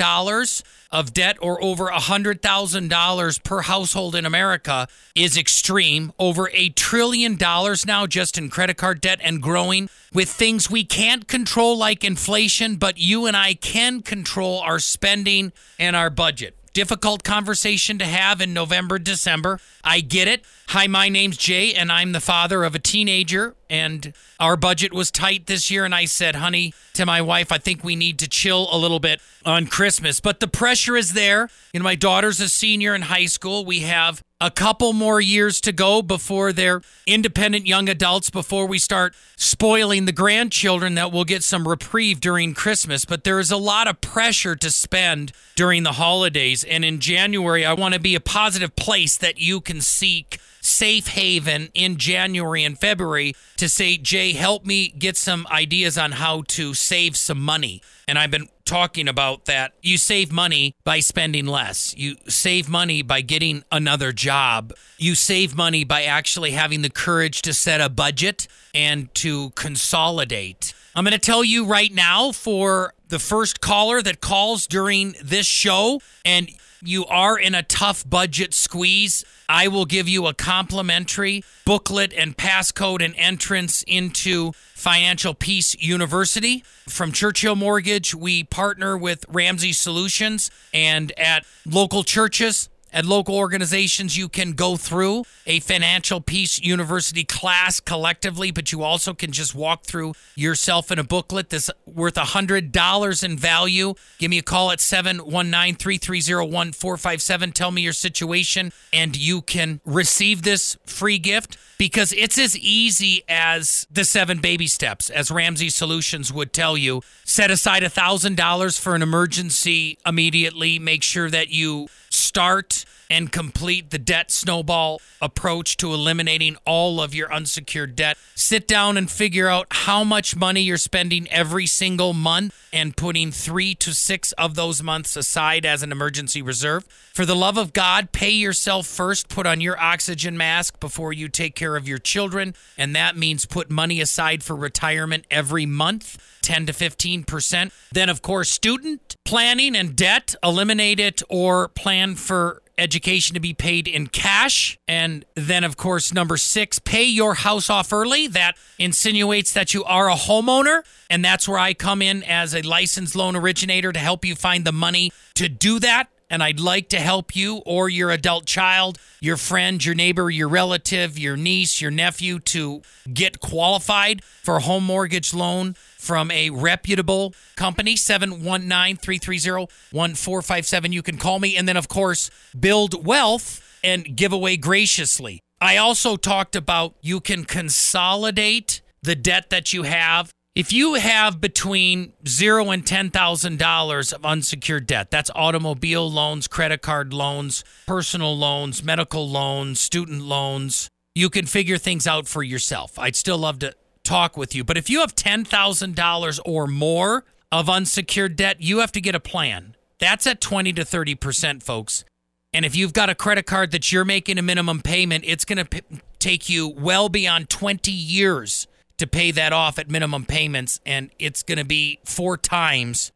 of 0.91 1.13
debt, 1.13 1.37
or 1.41 1.61
over 1.63 1.87
$100,000 1.87 3.43
per 3.43 3.61
household 3.61 4.15
in 4.15 4.25
America, 4.25 4.87
is 5.13 5.37
extreme. 5.37 6.11
Over 6.17 6.49
a 6.53 6.69
trillion 6.69 7.35
dollars 7.35 7.85
now 7.85 8.07
just 8.07 8.37
in 8.37 8.49
credit 8.49 8.77
card 8.77 9.01
debt 9.01 9.19
and 9.21 9.41
growing 9.41 9.89
with 10.13 10.29
things 10.29 10.69
we 10.69 10.83
can't 10.83 11.27
control 11.27 11.77
like 11.77 12.03
inflation, 12.03 12.75
but 12.75 12.97
you 12.97 13.25
and 13.25 13.35
I 13.35 13.53
can 13.53 14.01
control 14.01 14.59
our 14.59 14.79
spending 14.79 15.51
and 15.77 15.95
our 15.95 16.09
budget 16.09 16.55
difficult 16.75 17.23
conversation 17.23 17.97
to 17.97 18.05
have 18.05 18.41
in 18.41 18.53
November, 18.53 18.99
December. 18.99 19.59
I 19.83 20.01
get 20.01 20.27
it. 20.27 20.45
Hi, 20.67 20.87
my 20.87 21.07
name's 21.07 21.37
Jay, 21.37 21.73
and 21.73 21.89
I'm 21.89 22.11
the 22.11 22.19
father 22.19 22.65
of 22.65 22.75
a 22.75 22.79
teenager. 22.79 23.55
And 23.69 24.13
our 24.41 24.57
budget 24.57 24.93
was 24.93 25.09
tight 25.09 25.47
this 25.47 25.71
year. 25.71 25.85
And 25.85 25.95
I 25.95 26.03
said, 26.03 26.35
honey, 26.35 26.73
to 26.93 27.05
my 27.05 27.21
wife, 27.21 27.51
I 27.51 27.59
think 27.59 27.83
we 27.83 27.95
need 27.95 28.19
to 28.19 28.27
chill 28.27 28.67
a 28.71 28.77
little 28.77 28.99
bit 28.99 29.21
on 29.45 29.67
Christmas. 29.67 30.19
But 30.19 30.41
the 30.41 30.49
pressure 30.49 30.97
is 30.97 31.13
there. 31.13 31.49
You 31.73 31.79
know, 31.79 31.85
my 31.85 31.95
daughter's 31.95 32.41
a 32.41 32.49
senior 32.49 32.93
in 32.93 33.03
high 33.03 33.27
school. 33.27 33.63
We 33.63 33.79
have 33.79 34.21
a 34.45 34.51
couple 34.51 34.93
more 34.93 35.19
years 35.19 35.59
to 35.59 35.71
go 35.71 36.03
before 36.03 36.53
they're 36.53 36.81
independent 37.07 37.65
young 37.65 37.89
adults, 37.89 38.29
before 38.29 38.67
we 38.67 38.77
start 38.77 39.15
spoiling 39.35 40.05
the 40.05 40.11
grandchildren 40.11 40.93
that 40.93 41.11
will 41.11 41.25
get 41.25 41.43
some 41.43 41.67
reprieve 41.67 42.19
during 42.19 42.53
Christmas. 42.53 43.05
But 43.05 43.23
there 43.23 43.39
is 43.39 43.49
a 43.49 43.57
lot 43.57 43.87
of 43.87 44.01
pressure 44.01 44.55
to 44.55 44.69
spend 44.69 45.31
during 45.55 45.81
the 45.81 45.93
holidays. 45.93 46.63
And 46.63 46.85
in 46.85 46.99
January, 46.99 47.65
I 47.65 47.73
want 47.73 47.95
to 47.95 47.99
be 47.99 48.13
a 48.13 48.19
positive 48.19 48.75
place 48.75 49.17
that 49.17 49.39
you 49.39 49.61
can 49.61 49.81
seek 49.81 50.39
safe 50.65 51.07
haven 51.09 51.69
in 51.73 51.97
January 51.97 52.63
and 52.63 52.77
February 52.77 53.33
to 53.57 53.69
say, 53.69 53.97
Jay, 53.97 54.33
help 54.33 54.65
me 54.65 54.89
get 54.89 55.15
some 55.15 55.45
ideas 55.51 55.97
on 55.97 56.13
how 56.13 56.43
to 56.49 56.73
save 56.73 57.15
some 57.15 57.39
money. 57.39 57.81
And 58.07 58.17
I've 58.17 58.31
been 58.31 58.49
talking 58.65 59.07
about 59.07 59.45
that. 59.45 59.73
You 59.81 59.97
save 59.97 60.31
money 60.31 60.75
by 60.83 60.99
spending 60.99 61.45
less. 61.45 61.95
You 61.97 62.15
save 62.27 62.67
money 62.67 63.01
by 63.01 63.21
getting 63.21 63.63
another 63.71 64.11
job. 64.11 64.73
You 64.97 65.15
save 65.15 65.55
money 65.55 65.83
by 65.83 66.03
actually 66.03 66.51
having 66.51 66.81
the 66.81 66.89
courage 66.89 67.41
to 67.43 67.53
set 67.53 67.81
a 67.81 67.89
budget 67.89 68.47
and 68.73 69.13
to 69.15 69.51
consolidate. 69.51 70.73
I'm 70.95 71.03
going 71.03 71.11
to 71.11 71.19
tell 71.19 71.43
you 71.43 71.65
right 71.65 71.93
now 71.93 72.31
for 72.31 72.93
the 73.09 73.19
first 73.19 73.61
caller 73.61 74.01
that 74.01 74.21
calls 74.21 74.65
during 74.65 75.15
this 75.23 75.45
show, 75.45 76.01
and 76.23 76.49
you 76.87 77.05
are 77.05 77.37
in 77.37 77.55
a 77.55 77.63
tough 77.63 78.07
budget 78.09 78.53
squeeze, 78.53 79.23
I 79.47 79.67
will 79.67 79.85
give 79.85 80.07
you 80.07 80.27
a 80.27 80.33
complimentary 80.33 81.43
booklet 81.65 82.13
and 82.13 82.37
passcode 82.37 83.03
and 83.03 83.13
entrance 83.17 83.83
into 83.87 84.51
Financial 84.73 85.33
Peace 85.33 85.75
University. 85.79 86.63
From 86.87 87.11
Churchill 87.11 87.55
Mortgage, 87.55 88.13
we 88.15 88.43
partner 88.43 88.97
with 88.97 89.25
Ramsey 89.27 89.73
Solutions, 89.73 90.51
and 90.73 91.11
at 91.17 91.45
local 91.65 92.03
churches, 92.03 92.69
at 92.91 93.05
local 93.05 93.35
organizations, 93.35 94.17
you 94.17 94.29
can 94.29 94.53
go 94.53 94.77
through 94.77 95.23
a 95.45 95.59
Financial 95.59 96.21
Peace 96.21 96.61
University 96.61 97.23
class 97.23 97.79
collectively, 97.79 98.51
but 98.51 98.71
you 98.71 98.83
also 98.83 99.13
can 99.13 99.31
just 99.31 99.53
walk 99.53 99.83
through 99.83 100.13
yourself 100.35 100.91
in 100.91 100.99
a 100.99 101.03
booklet 101.03 101.49
that's 101.49 101.69
worth 101.85 102.15
$100 102.15 103.23
in 103.23 103.37
value. 103.37 103.93
Give 104.17 104.29
me 104.29 104.37
a 104.37 104.43
call 104.43 104.71
at 104.71 104.79
719 104.79 105.75
330 105.75 106.33
1457. 106.51 107.51
Tell 107.51 107.71
me 107.71 107.81
your 107.81 107.93
situation, 107.93 108.71
and 108.93 109.17
you 109.17 109.41
can 109.41 109.81
receive 109.85 110.43
this 110.43 110.77
free 110.85 111.19
gift 111.19 111.57
because 111.77 112.13
it's 112.13 112.37
as 112.37 112.57
easy 112.57 113.23
as 113.27 113.85
the 113.91 114.03
seven 114.03 114.39
baby 114.39 114.67
steps, 114.67 115.09
as 115.09 115.31
Ramsey 115.31 115.69
Solutions 115.69 116.31
would 116.31 116.53
tell 116.53 116.77
you. 116.77 117.01
Set 117.23 117.51
aside 117.51 117.83
$1,000 117.83 118.79
for 118.79 118.95
an 118.95 119.01
emergency 119.01 119.97
immediately. 120.05 120.79
Make 120.79 121.03
sure 121.03 121.29
that 121.29 121.49
you 121.49 121.87
start 122.09 122.85
and 123.09 123.31
complete 123.31 123.89
the 123.89 123.97
debt 123.97 124.31
snowball 124.31 125.01
approach 125.21 125.77
to 125.77 125.93
eliminating 125.93 126.57
all 126.65 127.01
of 127.01 127.13
your 127.13 127.31
unsecured 127.33 127.95
debt. 127.95 128.17
Sit 128.35 128.67
down 128.67 128.97
and 128.97 129.09
figure 129.09 129.47
out 129.47 129.67
how 129.71 130.03
much 130.03 130.35
money 130.35 130.61
you're 130.61 130.77
spending 130.77 131.29
every 131.31 131.65
single 131.65 132.13
month 132.13 132.53
and 132.73 132.97
putting 132.97 133.31
three 133.31 133.73
to 133.75 133.93
six 133.93 134.31
of 134.33 134.55
those 134.55 134.83
months 134.83 135.15
aside 135.15 135.65
as 135.65 135.83
an 135.83 135.91
emergency 135.91 136.41
reserve. 136.41 136.85
For 137.13 137.25
the 137.25 137.35
love 137.35 137.57
of 137.57 137.71
God, 137.71 138.11
pay 138.11 138.31
yourself 138.31 138.85
first. 138.87 139.29
Put 139.29 139.47
on 139.47 139.61
your 139.61 139.79
oxygen 139.79 140.35
mask 140.35 140.79
before 140.79 141.13
you 141.13 141.29
take 141.29 141.55
care 141.55 141.75
of 141.75 141.87
your 141.87 141.97
children. 141.97 142.53
And 142.77 142.95
that 142.95 143.15
means 143.15 143.45
put 143.45 143.69
money 143.69 144.01
aside 144.01 144.43
for 144.43 144.55
retirement 144.55 145.25
every 145.31 145.65
month. 145.65 146.17
10 146.41 146.67
to 146.67 146.73
15%. 146.73 147.71
Then, 147.91 148.09
of 148.09 148.21
course, 148.21 148.49
student 148.49 149.15
planning 149.25 149.75
and 149.75 149.95
debt, 149.95 150.35
eliminate 150.43 150.99
it 150.99 151.23
or 151.29 151.69
plan 151.69 152.15
for 152.15 152.61
education 152.77 153.33
to 153.33 153.39
be 153.39 153.53
paid 153.53 153.87
in 153.87 154.07
cash. 154.07 154.77
And 154.87 155.25
then, 155.35 155.63
of 155.63 155.77
course, 155.77 156.13
number 156.13 156.37
six, 156.37 156.79
pay 156.79 157.03
your 157.03 157.35
house 157.35 157.69
off 157.69 157.93
early. 157.93 158.27
That 158.27 158.57
insinuates 158.77 159.53
that 159.53 159.73
you 159.73 159.83
are 159.83 160.09
a 160.09 160.15
homeowner. 160.15 160.83
And 161.09 161.23
that's 161.23 161.47
where 161.47 161.59
I 161.59 161.73
come 161.73 162.01
in 162.01 162.23
as 162.23 162.53
a 162.53 162.61
licensed 162.61 163.15
loan 163.15 163.35
originator 163.35 163.91
to 163.91 163.99
help 163.99 164.25
you 164.25 164.35
find 164.35 164.65
the 164.65 164.71
money 164.71 165.11
to 165.35 165.47
do 165.47 165.79
that. 165.79 166.09
And 166.29 166.43
I'd 166.43 166.59
like 166.59 166.89
to 166.89 166.99
help 166.99 167.35
you 167.35 167.57
or 167.65 167.87
your 167.87 168.11
adult 168.11 168.45
child, 168.45 168.97
your 169.19 169.37
friend, 169.37 169.83
your 169.83 169.95
neighbor, 169.95 170.29
your 170.29 170.47
relative, 170.47 171.19
your 171.19 171.37
niece, 171.37 171.81
your 171.81 171.91
nephew 171.91 172.39
to 172.39 172.81
get 173.13 173.39
qualified 173.39 174.23
for 174.23 174.57
a 174.57 174.61
home 174.61 174.85
mortgage 174.85 175.33
loan 175.33 175.75
from 175.97 176.29
a 176.31 176.49
reputable 176.49 177.33
company. 177.55 177.95
719-330-1457 177.95 180.93
you 180.93 181.01
can 181.01 181.17
call 181.17 181.39
me 181.39 181.57
and 181.57 181.67
then 181.67 181.77
of 181.77 181.87
course 181.87 182.29
build 182.59 183.05
wealth 183.05 183.61
and 183.83 184.15
give 184.15 184.33
away 184.33 184.57
graciously. 184.57 185.39
I 185.61 185.77
also 185.77 186.17
talked 186.17 186.55
about 186.55 186.95
you 187.01 187.19
can 187.19 187.45
consolidate 187.45 188.81
the 189.01 189.15
debt 189.15 189.49
that 189.51 189.73
you 189.73 189.83
have 189.83 190.31
If 190.55 190.71
you 190.71 190.93
have 190.93 191.41
between 191.41 192.13
zero 192.25 192.71
and 192.71 192.87
ten 192.87 193.09
thousand 193.09 193.59
dollars 193.59 194.13
of 194.13 194.25
unsecured 194.25 194.87
debt, 194.87 195.11
that's 195.11 195.29
automobile 195.35 196.09
loans, 196.09 196.47
credit 196.47 196.81
card 196.81 197.11
loans, 197.11 197.65
personal 197.85 198.37
loans, 198.37 198.81
medical 198.81 199.29
loans, 199.29 199.81
student 199.81 200.21
loans, 200.21 200.89
you 201.13 201.29
can 201.29 201.45
figure 201.45 201.77
things 201.77 202.07
out 202.07 202.25
for 202.25 202.41
yourself. 202.41 202.97
I'd 202.97 203.17
still 203.17 203.37
love 203.37 203.59
to 203.59 203.73
talk 204.05 204.37
with 204.37 204.55
you. 204.55 204.63
But 204.63 204.77
if 204.77 204.89
you 204.89 205.01
have 205.01 205.13
ten 205.13 205.43
thousand 205.43 205.93
dollars 205.93 206.39
or 206.45 206.67
more 206.67 207.25
of 207.51 207.69
unsecured 207.69 208.37
debt, 208.37 208.61
you 208.61 208.79
have 208.79 208.93
to 208.93 209.01
get 209.01 209.13
a 209.13 209.19
plan. 209.19 209.75
That's 209.99 210.25
at 210.25 210.39
twenty 210.39 210.71
to 210.71 210.85
thirty 210.85 211.15
percent, 211.15 211.63
folks. 211.63 212.05
And 212.53 212.63
if 212.63 212.77
you've 212.77 212.93
got 212.93 213.09
a 213.09 213.15
credit 213.15 213.45
card 213.45 213.71
that 213.71 213.91
you're 213.91 214.05
making 214.05 214.37
a 214.37 214.41
minimum 214.41 214.79
payment, 214.79 215.25
it's 215.27 215.43
going 215.43 215.57
to 215.57 215.65
p- 215.65 215.99
take 216.17 216.47
you 216.47 216.69
well 216.69 217.09
beyond 217.09 217.49
20 217.49 217.91
years 217.91 218.67
to 218.97 219.07
pay 219.07 219.31
that 219.31 219.53
off 219.53 219.79
at 219.79 219.89
minimum 219.89 220.25
payments. 220.25 220.79
And 220.85 221.09
it's 221.19 221.43
going 221.43 221.57
to 221.57 221.65
be 221.65 221.99
four 222.05 222.37
times 222.37 223.11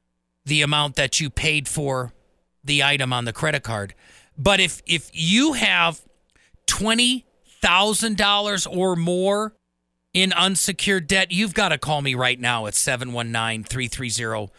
the 0.45 0.61
amount 0.61 0.95
that 0.95 1.19
you 1.19 1.29
paid 1.29 1.67
for 1.67 2.13
the 2.63 2.83
item 2.83 3.13
on 3.13 3.25
the 3.25 3.33
credit 3.33 3.63
card. 3.63 3.93
But 4.37 4.59
if, 4.59 4.81
if 4.85 5.09
you 5.13 5.53
have 5.53 6.01
$20,000 6.67 8.77
or 8.77 8.95
more 8.95 9.55
in 10.13 10.33
unsecured 10.33 11.07
debt, 11.07 11.31
you've 11.31 11.53
got 11.53 11.69
to 11.69 11.77
call 11.77 12.01
me 12.01 12.15
right 12.15 12.39
now 12.39 12.65
at 12.65 12.75
719 12.75 13.63
330 13.63 14.51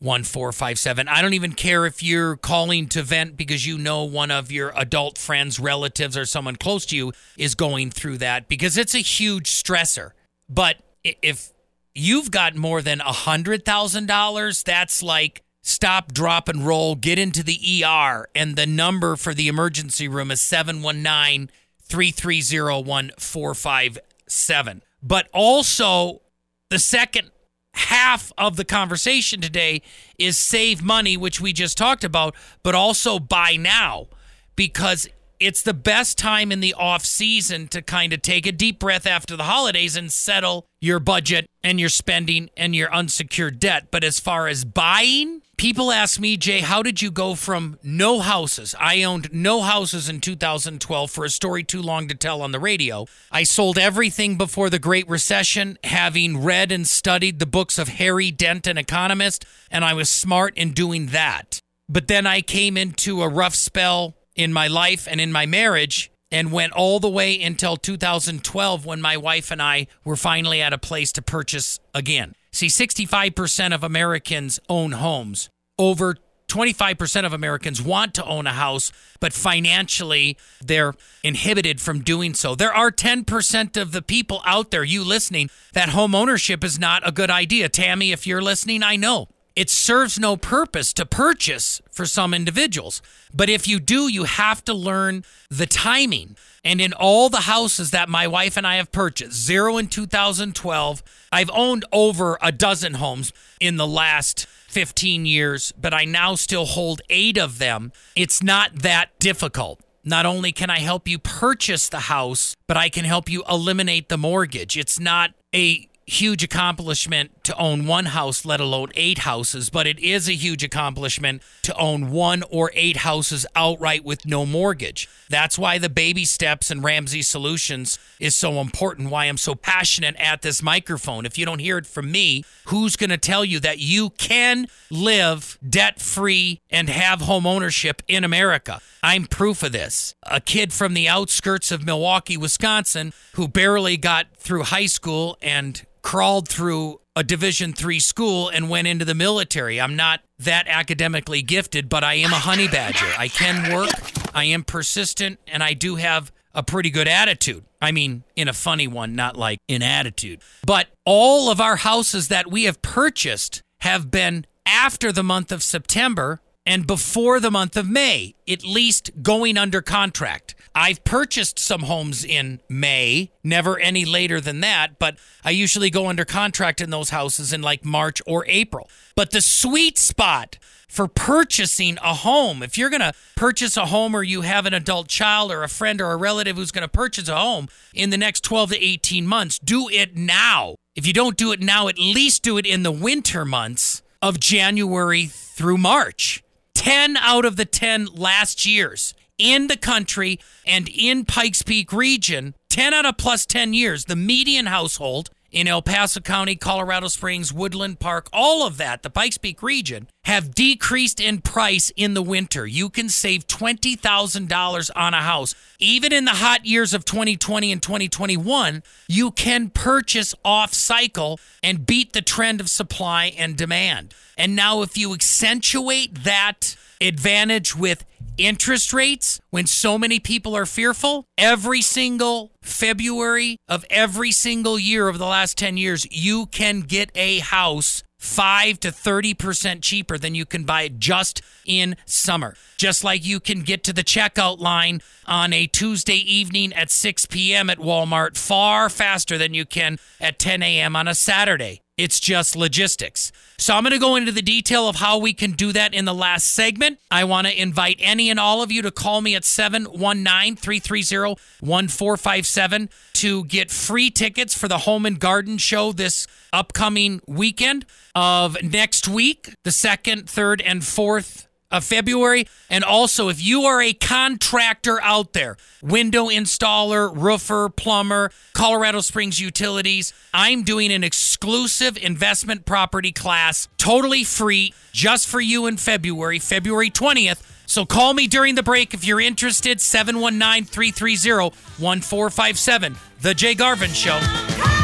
1457. 0.00 1.08
I 1.08 1.20
don't 1.20 1.34
even 1.34 1.52
care 1.52 1.84
if 1.84 2.04
you're 2.04 2.36
calling 2.36 2.88
to 2.90 3.02
vent 3.02 3.36
because 3.36 3.66
you 3.66 3.76
know 3.76 4.04
one 4.04 4.30
of 4.30 4.52
your 4.52 4.72
adult 4.76 5.18
friends, 5.18 5.58
relatives, 5.58 6.16
or 6.16 6.24
someone 6.24 6.54
close 6.54 6.86
to 6.86 6.96
you 6.96 7.12
is 7.36 7.56
going 7.56 7.90
through 7.90 8.18
that 8.18 8.48
because 8.48 8.78
it's 8.78 8.94
a 8.94 8.98
huge 8.98 9.50
stressor. 9.50 10.12
But 10.48 10.76
if 11.04 11.52
you've 11.94 12.30
got 12.30 12.56
more 12.56 12.82
than 12.82 13.00
a 13.00 13.12
$100,000, 13.12 14.64
that's 14.64 15.02
like 15.02 15.42
stop, 15.62 16.12
drop, 16.12 16.48
and 16.48 16.66
roll, 16.66 16.94
get 16.94 17.18
into 17.18 17.42
the 17.42 17.84
ER. 17.84 18.28
And 18.34 18.56
the 18.56 18.66
number 18.66 19.16
for 19.16 19.34
the 19.34 19.48
emergency 19.48 20.08
room 20.08 20.30
is 20.30 20.40
719 20.40 21.50
330 21.82 22.82
1457. 22.84 24.82
But 25.02 25.28
also, 25.32 26.22
the 26.70 26.78
second 26.78 27.30
half 27.74 28.32
of 28.36 28.56
the 28.56 28.64
conversation 28.64 29.40
today 29.40 29.82
is 30.18 30.36
save 30.36 30.82
money, 30.82 31.16
which 31.16 31.40
we 31.40 31.52
just 31.52 31.78
talked 31.78 32.04
about, 32.04 32.34
but 32.62 32.74
also 32.74 33.18
buy 33.18 33.56
now 33.56 34.08
because 34.56 35.08
it's 35.40 35.62
the 35.62 35.74
best 35.74 36.18
time 36.18 36.50
in 36.50 36.60
the 36.60 36.74
off 36.74 37.04
season 37.04 37.68
to 37.68 37.82
kind 37.82 38.12
of 38.12 38.22
take 38.22 38.46
a 38.46 38.52
deep 38.52 38.78
breath 38.78 39.06
after 39.06 39.36
the 39.36 39.44
holidays 39.44 39.96
and 39.96 40.12
settle 40.12 40.66
your 40.80 41.00
budget 41.00 41.48
and 41.62 41.78
your 41.78 41.88
spending 41.88 42.50
and 42.56 42.74
your 42.74 42.92
unsecured 42.92 43.58
debt. 43.58 43.88
But 43.90 44.04
as 44.04 44.20
far 44.20 44.48
as 44.48 44.64
buying, 44.64 45.42
people 45.56 45.92
ask 45.92 46.18
me, 46.18 46.36
Jay, 46.36 46.60
how 46.60 46.82
did 46.82 47.02
you 47.02 47.10
go 47.10 47.34
from 47.34 47.78
no 47.82 48.20
houses? 48.20 48.74
I 48.78 49.02
owned 49.02 49.32
no 49.32 49.62
houses 49.62 50.08
in 50.08 50.20
2012 50.20 51.10
for 51.10 51.24
a 51.24 51.30
story 51.30 51.62
too 51.64 51.82
long 51.82 52.08
to 52.08 52.14
tell 52.14 52.42
on 52.42 52.52
the 52.52 52.60
radio. 52.60 53.06
I 53.30 53.42
sold 53.42 53.78
everything 53.78 54.36
before 54.36 54.70
the 54.70 54.78
Great 54.78 55.08
Recession, 55.08 55.78
having 55.84 56.42
read 56.42 56.72
and 56.72 56.86
studied 56.86 57.38
the 57.38 57.46
books 57.46 57.78
of 57.78 57.88
Harry 57.88 58.30
Dent, 58.30 58.66
an 58.66 58.78
economist, 58.78 59.44
and 59.70 59.84
I 59.84 59.94
was 59.94 60.08
smart 60.08 60.56
in 60.56 60.72
doing 60.72 61.06
that. 61.06 61.60
But 61.88 62.06
then 62.06 62.26
I 62.26 62.42
came 62.42 62.76
into 62.76 63.22
a 63.22 63.28
rough 63.28 63.54
spell 63.54 64.14
in 64.38 64.52
my 64.52 64.68
life 64.68 65.06
and 65.10 65.20
in 65.20 65.32
my 65.32 65.44
marriage 65.44 66.10
and 66.30 66.52
went 66.52 66.72
all 66.72 67.00
the 67.00 67.10
way 67.10 67.42
until 67.42 67.76
2012 67.76 68.86
when 68.86 69.00
my 69.00 69.16
wife 69.16 69.50
and 69.50 69.60
I 69.60 69.88
were 70.04 70.16
finally 70.16 70.62
at 70.62 70.72
a 70.72 70.78
place 70.78 71.10
to 71.12 71.22
purchase 71.22 71.80
again. 71.92 72.34
See, 72.52 72.68
65% 72.68 73.74
of 73.74 73.82
Americans 73.82 74.60
own 74.68 74.92
homes. 74.92 75.50
Over 75.76 76.16
25% 76.48 77.26
of 77.26 77.32
Americans 77.32 77.82
want 77.82 78.14
to 78.14 78.24
own 78.24 78.46
a 78.46 78.52
house, 78.52 78.92
but 79.20 79.32
financially 79.32 80.38
they're 80.64 80.94
inhibited 81.24 81.80
from 81.80 82.02
doing 82.02 82.32
so. 82.32 82.54
There 82.54 82.72
are 82.72 82.90
10% 82.90 83.76
of 83.76 83.92
the 83.92 84.02
people 84.02 84.40
out 84.46 84.70
there, 84.70 84.84
you 84.84 85.04
listening, 85.04 85.50
that 85.72 85.90
home 85.90 86.14
ownership 86.14 86.62
is 86.62 86.78
not 86.78 87.06
a 87.06 87.12
good 87.12 87.30
idea. 87.30 87.68
Tammy, 87.68 88.12
if 88.12 88.26
you're 88.26 88.40
listening, 88.40 88.82
I 88.82 88.96
know 88.96 89.28
it 89.58 89.68
serves 89.68 90.20
no 90.20 90.36
purpose 90.36 90.92
to 90.92 91.04
purchase 91.04 91.82
for 91.90 92.06
some 92.06 92.32
individuals. 92.32 93.02
But 93.34 93.50
if 93.50 93.66
you 93.66 93.80
do, 93.80 94.06
you 94.06 94.22
have 94.22 94.64
to 94.66 94.72
learn 94.72 95.24
the 95.50 95.66
timing. 95.66 96.36
And 96.62 96.80
in 96.80 96.92
all 96.92 97.28
the 97.28 97.38
houses 97.38 97.90
that 97.90 98.08
my 98.08 98.28
wife 98.28 98.56
and 98.56 98.64
I 98.64 98.76
have 98.76 98.92
purchased, 98.92 99.32
zero 99.32 99.76
in 99.76 99.88
2012, 99.88 101.02
I've 101.32 101.50
owned 101.52 101.84
over 101.92 102.38
a 102.40 102.52
dozen 102.52 102.94
homes 102.94 103.32
in 103.58 103.78
the 103.78 103.86
last 103.86 104.46
15 104.68 105.26
years, 105.26 105.72
but 105.72 105.92
I 105.92 106.04
now 106.04 106.36
still 106.36 106.64
hold 106.64 107.02
eight 107.10 107.36
of 107.36 107.58
them. 107.58 107.90
It's 108.14 108.40
not 108.40 108.82
that 108.82 109.18
difficult. 109.18 109.80
Not 110.04 110.24
only 110.24 110.52
can 110.52 110.70
I 110.70 110.78
help 110.78 111.08
you 111.08 111.18
purchase 111.18 111.88
the 111.88 112.06
house, 112.06 112.54
but 112.68 112.76
I 112.76 112.88
can 112.90 113.04
help 113.04 113.28
you 113.28 113.42
eliminate 113.50 114.08
the 114.08 114.18
mortgage. 114.18 114.76
It's 114.76 115.00
not 115.00 115.32
a 115.52 115.88
huge 116.08 116.42
accomplishment 116.42 117.30
to 117.44 117.56
own 117.58 117.86
one 117.86 118.06
house, 118.06 118.44
let 118.44 118.60
alone 118.60 118.88
eight 118.94 119.18
houses, 119.18 119.68
but 119.68 119.86
it 119.86 119.98
is 119.98 120.28
a 120.28 120.32
huge 120.32 120.64
accomplishment 120.64 121.42
to 121.62 121.76
own 121.76 122.10
one 122.10 122.42
or 122.50 122.70
eight 122.74 122.98
houses 122.98 123.44
outright 123.54 124.04
with 124.04 124.24
no 124.24 124.46
mortgage. 124.46 125.08
That's 125.28 125.58
why 125.58 125.76
the 125.78 125.90
baby 125.90 126.24
steps 126.24 126.70
and 126.70 126.82
Ramsey 126.82 127.20
Solutions 127.20 127.98
is 128.18 128.34
so 128.34 128.60
important, 128.60 129.10
why 129.10 129.26
I'm 129.26 129.36
so 129.36 129.54
passionate 129.54 130.16
at 130.16 130.40
this 130.40 130.62
microphone. 130.62 131.26
If 131.26 131.36
you 131.36 131.44
don't 131.44 131.58
hear 131.58 131.76
it 131.76 131.86
from 131.86 132.10
me, 132.10 132.44
who's 132.66 132.96
going 132.96 133.10
to 133.10 133.18
tell 133.18 133.44
you 133.44 133.60
that 133.60 133.78
you 133.78 134.10
can 134.10 134.66
live 134.90 135.58
debt 135.68 136.00
free 136.00 136.60
and 136.70 136.88
have 136.88 137.20
home 137.20 137.46
ownership 137.46 138.02
in 138.08 138.24
America? 138.24 138.80
I'm 139.02 139.26
proof 139.26 139.62
of 139.62 139.72
this. 139.72 140.14
A 140.22 140.40
kid 140.40 140.72
from 140.72 140.94
the 140.94 141.08
outskirts 141.08 141.70
of 141.70 141.84
Milwaukee, 141.84 142.36
Wisconsin, 142.36 143.12
who 143.34 143.46
barely 143.46 143.96
got 143.96 144.26
through 144.38 144.64
high 144.64 144.86
school 144.86 145.36
and 145.42 145.84
crawled 146.02 146.48
through 146.48 147.00
a 147.14 147.24
division 147.24 147.72
3 147.72 148.00
school 148.00 148.48
and 148.48 148.70
went 148.70 148.86
into 148.86 149.04
the 149.04 149.14
military. 149.14 149.80
I'm 149.80 149.96
not 149.96 150.20
that 150.38 150.66
academically 150.68 151.42
gifted, 151.42 151.88
but 151.88 152.04
I 152.04 152.14
am 152.14 152.32
a 152.32 152.36
honey 152.36 152.68
badger. 152.68 153.10
I 153.18 153.28
can 153.28 153.74
work, 153.74 153.90
I 154.34 154.44
am 154.44 154.64
persistent, 154.64 155.40
and 155.48 155.62
I 155.62 155.74
do 155.74 155.96
have 155.96 156.32
a 156.54 156.62
pretty 156.62 156.90
good 156.90 157.08
attitude. 157.08 157.64
I 157.80 157.92
mean, 157.92 158.24
in 158.36 158.48
a 158.48 158.52
funny 158.52 158.88
one, 158.88 159.14
not 159.14 159.36
like 159.36 159.58
in 159.68 159.82
attitude. 159.82 160.40
But 160.64 160.88
all 161.04 161.50
of 161.50 161.60
our 161.60 161.76
houses 161.76 162.28
that 162.28 162.50
we 162.50 162.64
have 162.64 162.82
purchased 162.82 163.62
have 163.80 164.10
been 164.10 164.46
after 164.64 165.12
the 165.12 165.22
month 165.22 165.52
of 165.52 165.62
September 165.62 166.40
and 166.68 166.86
before 166.86 167.40
the 167.40 167.50
month 167.50 167.78
of 167.78 167.88
May, 167.88 168.34
at 168.46 168.62
least 168.62 169.22
going 169.22 169.56
under 169.56 169.80
contract. 169.80 170.54
I've 170.74 171.02
purchased 171.02 171.58
some 171.58 171.84
homes 171.84 172.26
in 172.26 172.60
May, 172.68 173.32
never 173.42 173.78
any 173.78 174.04
later 174.04 174.38
than 174.38 174.60
that, 174.60 174.98
but 174.98 175.16
I 175.42 175.50
usually 175.50 175.88
go 175.88 176.08
under 176.08 176.26
contract 176.26 176.82
in 176.82 176.90
those 176.90 177.08
houses 177.08 177.54
in 177.54 177.62
like 177.62 177.86
March 177.86 178.20
or 178.26 178.44
April. 178.46 178.90
But 179.16 179.30
the 179.30 179.40
sweet 179.40 179.96
spot 179.96 180.58
for 180.86 181.08
purchasing 181.08 181.96
a 182.02 182.12
home, 182.12 182.62
if 182.62 182.76
you're 182.76 182.90
going 182.90 183.00
to 183.00 183.14
purchase 183.34 183.78
a 183.78 183.86
home 183.86 184.14
or 184.14 184.22
you 184.22 184.42
have 184.42 184.66
an 184.66 184.74
adult 184.74 185.08
child 185.08 185.50
or 185.50 185.62
a 185.62 185.68
friend 185.70 186.02
or 186.02 186.12
a 186.12 186.16
relative 186.16 186.56
who's 186.56 186.70
going 186.70 186.82
to 186.82 186.88
purchase 186.88 187.30
a 187.30 187.36
home 187.36 187.68
in 187.94 188.10
the 188.10 188.18
next 188.18 188.44
12 188.44 188.72
to 188.72 188.84
18 188.84 189.26
months, 189.26 189.58
do 189.58 189.88
it 189.88 190.18
now. 190.18 190.74
If 190.94 191.06
you 191.06 191.14
don't 191.14 191.38
do 191.38 191.50
it 191.50 191.62
now, 191.62 191.88
at 191.88 191.98
least 191.98 192.42
do 192.42 192.58
it 192.58 192.66
in 192.66 192.82
the 192.82 192.92
winter 192.92 193.46
months 193.46 194.02
of 194.20 194.38
January 194.38 195.26
through 195.26 195.78
March. 195.78 196.42
10 196.78 197.16
out 197.16 197.44
of 197.44 197.56
the 197.56 197.64
10 197.64 198.06
last 198.14 198.64
years 198.64 199.12
in 199.36 199.66
the 199.66 199.76
country 199.76 200.38
and 200.64 200.88
in 200.88 201.24
Pikes 201.24 201.62
Peak 201.62 201.92
region, 201.92 202.54
10 202.70 202.94
out 202.94 203.04
of 203.04 203.16
plus 203.16 203.44
10 203.46 203.74
years, 203.74 204.04
the 204.04 204.14
median 204.14 204.66
household 204.66 205.30
in 205.50 205.66
El 205.66 205.82
Paso 205.82 206.20
County, 206.20 206.56
Colorado 206.56 207.08
Springs, 207.08 207.52
Woodland 207.52 207.98
Park, 207.98 208.28
all 208.32 208.66
of 208.66 208.76
that, 208.76 209.02
the 209.02 209.10
Pikes 209.10 209.38
Peak 209.38 209.62
region, 209.62 210.08
have 210.24 210.54
decreased 210.54 211.20
in 211.20 211.40
price 211.40 211.90
in 211.96 212.14
the 212.14 212.22
winter. 212.22 212.66
You 212.66 212.90
can 212.90 213.08
save 213.08 213.46
$20,000 213.46 214.90
on 214.94 215.14
a 215.14 215.22
house. 215.22 215.54
Even 215.78 216.12
in 216.12 216.26
the 216.26 216.32
hot 216.32 216.66
years 216.66 216.92
of 216.92 217.04
2020 217.04 217.72
and 217.72 217.82
2021, 217.82 218.82
you 219.08 219.30
can 219.30 219.70
purchase 219.70 220.34
off 220.44 220.74
cycle 220.74 221.40
and 221.62 221.86
beat 221.86 222.12
the 222.12 222.22
trend 222.22 222.60
of 222.60 222.68
supply 222.68 223.32
and 223.38 223.56
demand. 223.56 224.14
And 224.36 224.54
now, 224.54 224.82
if 224.82 224.98
you 224.98 225.14
accentuate 225.14 226.24
that 226.24 226.76
advantage 227.00 227.74
with 227.74 228.04
interest 228.38 228.92
rates 228.92 229.40
when 229.50 229.66
so 229.66 229.98
many 229.98 230.18
people 230.18 230.56
are 230.56 230.66
fearful. 230.66 231.26
Every 231.36 231.82
single 231.82 232.52
February 232.62 233.58
of 233.68 233.84
every 233.90 234.32
single 234.32 234.78
year 234.78 235.08
of 235.08 235.18
the 235.18 235.26
last 235.26 235.58
10 235.58 235.76
years, 235.76 236.06
you 236.10 236.46
can 236.46 236.80
get 236.80 237.10
a 237.14 237.40
house 237.40 238.02
5 238.18 238.80
to 238.80 238.88
30% 238.88 239.82
cheaper 239.82 240.18
than 240.18 240.34
you 240.34 240.44
can 240.44 240.64
buy 240.64 240.82
it 240.82 240.98
just 240.98 241.40
in 241.64 241.96
summer. 242.04 242.54
Just 242.76 243.04
like 243.04 243.24
you 243.24 243.40
can 243.40 243.62
get 243.62 243.84
to 243.84 243.92
the 243.92 244.04
checkout 244.04 244.58
line 244.58 245.00
on 245.26 245.52
a 245.52 245.66
Tuesday 245.66 246.16
evening 246.16 246.72
at 246.72 246.90
6 246.90 247.26
p.m. 247.26 247.70
at 247.70 247.78
Walmart 247.78 248.36
far 248.36 248.88
faster 248.88 249.38
than 249.38 249.54
you 249.54 249.64
can 249.64 249.98
at 250.20 250.38
10 250.38 250.62
a.m. 250.62 250.96
on 250.96 251.06
a 251.06 251.14
Saturday. 251.14 251.80
It's 251.98 252.20
just 252.20 252.54
logistics. 252.54 253.32
So 253.58 253.74
I'm 253.74 253.82
going 253.82 253.92
to 253.92 253.98
go 253.98 254.14
into 254.14 254.30
the 254.30 254.40
detail 254.40 254.88
of 254.88 254.96
how 254.96 255.18
we 255.18 255.32
can 255.32 255.50
do 255.50 255.72
that 255.72 255.92
in 255.92 256.04
the 256.04 256.14
last 256.14 256.54
segment. 256.54 257.00
I 257.10 257.24
want 257.24 257.48
to 257.48 257.60
invite 257.60 257.96
any 257.98 258.30
and 258.30 258.38
all 258.38 258.62
of 258.62 258.70
you 258.70 258.82
to 258.82 258.92
call 258.92 259.20
me 259.20 259.34
at 259.34 259.44
719 259.44 260.54
330 260.54 261.40
1457 261.60 262.88
to 263.14 263.44
get 263.46 263.72
free 263.72 264.10
tickets 264.10 264.56
for 264.56 264.68
the 264.68 264.78
Home 264.78 265.04
and 265.04 265.18
Garden 265.18 265.58
Show 265.58 265.90
this 265.90 266.28
upcoming 266.52 267.20
weekend 267.26 267.84
of 268.14 268.56
next 268.62 269.08
week, 269.08 269.54
the 269.64 269.70
2nd, 269.70 270.26
3rd, 270.26 270.62
and 270.64 270.82
4th 270.82 271.47
of 271.70 271.84
February. 271.84 272.46
And 272.70 272.84
also, 272.84 273.28
if 273.28 273.42
you 273.42 273.62
are 273.64 273.82
a 273.82 273.92
contractor 273.92 275.00
out 275.02 275.32
there, 275.32 275.56
window 275.82 276.26
installer, 276.26 277.10
roofer, 277.14 277.68
plumber, 277.68 278.30
Colorado 278.54 279.00
Springs 279.00 279.40
Utilities, 279.40 280.12
I'm 280.32 280.62
doing 280.62 280.92
an 280.92 281.04
exclusive 281.04 281.96
investment 281.96 282.64
property 282.64 283.12
class, 283.12 283.68
totally 283.76 284.24
free, 284.24 284.74
just 284.92 285.28
for 285.28 285.40
you 285.40 285.66
in 285.66 285.76
February, 285.76 286.38
February 286.38 286.90
20th. 286.90 287.42
So 287.66 287.84
call 287.84 288.14
me 288.14 288.26
during 288.26 288.54
the 288.54 288.62
break 288.62 288.94
if 288.94 289.04
you're 289.04 289.20
interested, 289.20 289.80
719 289.80 290.64
330 290.64 291.54
1457. 291.78 292.96
The 293.20 293.34
Jay 293.34 293.54
Garvens 293.54 293.94
Show. 293.94 294.77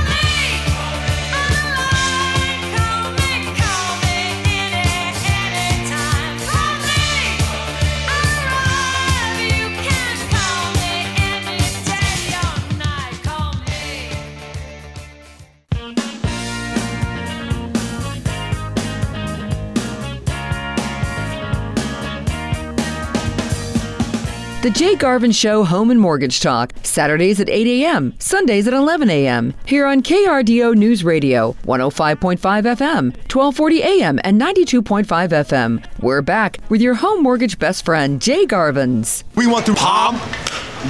The 24.64 24.70
Jay 24.70 24.94
Garvens 24.94 25.38
Show 25.38 25.62
Home 25.62 25.90
and 25.90 26.00
Mortgage 26.00 26.40
Talk, 26.40 26.72
Saturdays 26.82 27.38
at 27.38 27.50
8 27.50 27.66
a.m., 27.66 28.14
Sundays 28.18 28.66
at 28.66 28.72
11 28.72 29.10
a.m. 29.10 29.52
Here 29.66 29.84
on 29.84 30.00
KRDO 30.00 30.74
News 30.74 31.04
Radio, 31.04 31.54
105.5 31.64 32.38
FM, 32.38 33.12
1240 33.30 33.82
a.m., 33.82 34.18
and 34.24 34.40
92.5 34.40 35.04
FM. 35.04 35.86
We're 36.00 36.22
back 36.22 36.60
with 36.70 36.80
your 36.80 36.94
home 36.94 37.22
mortgage 37.22 37.58
best 37.58 37.84
friend, 37.84 38.22
Jay 38.22 38.46
Garvens. 38.46 39.24
We 39.34 39.46
want 39.46 39.66
to 39.66 39.74
pump 39.74 40.18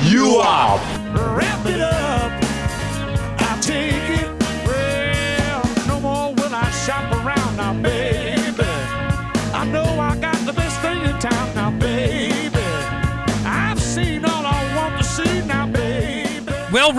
you 0.04 0.40
up. 0.40 0.93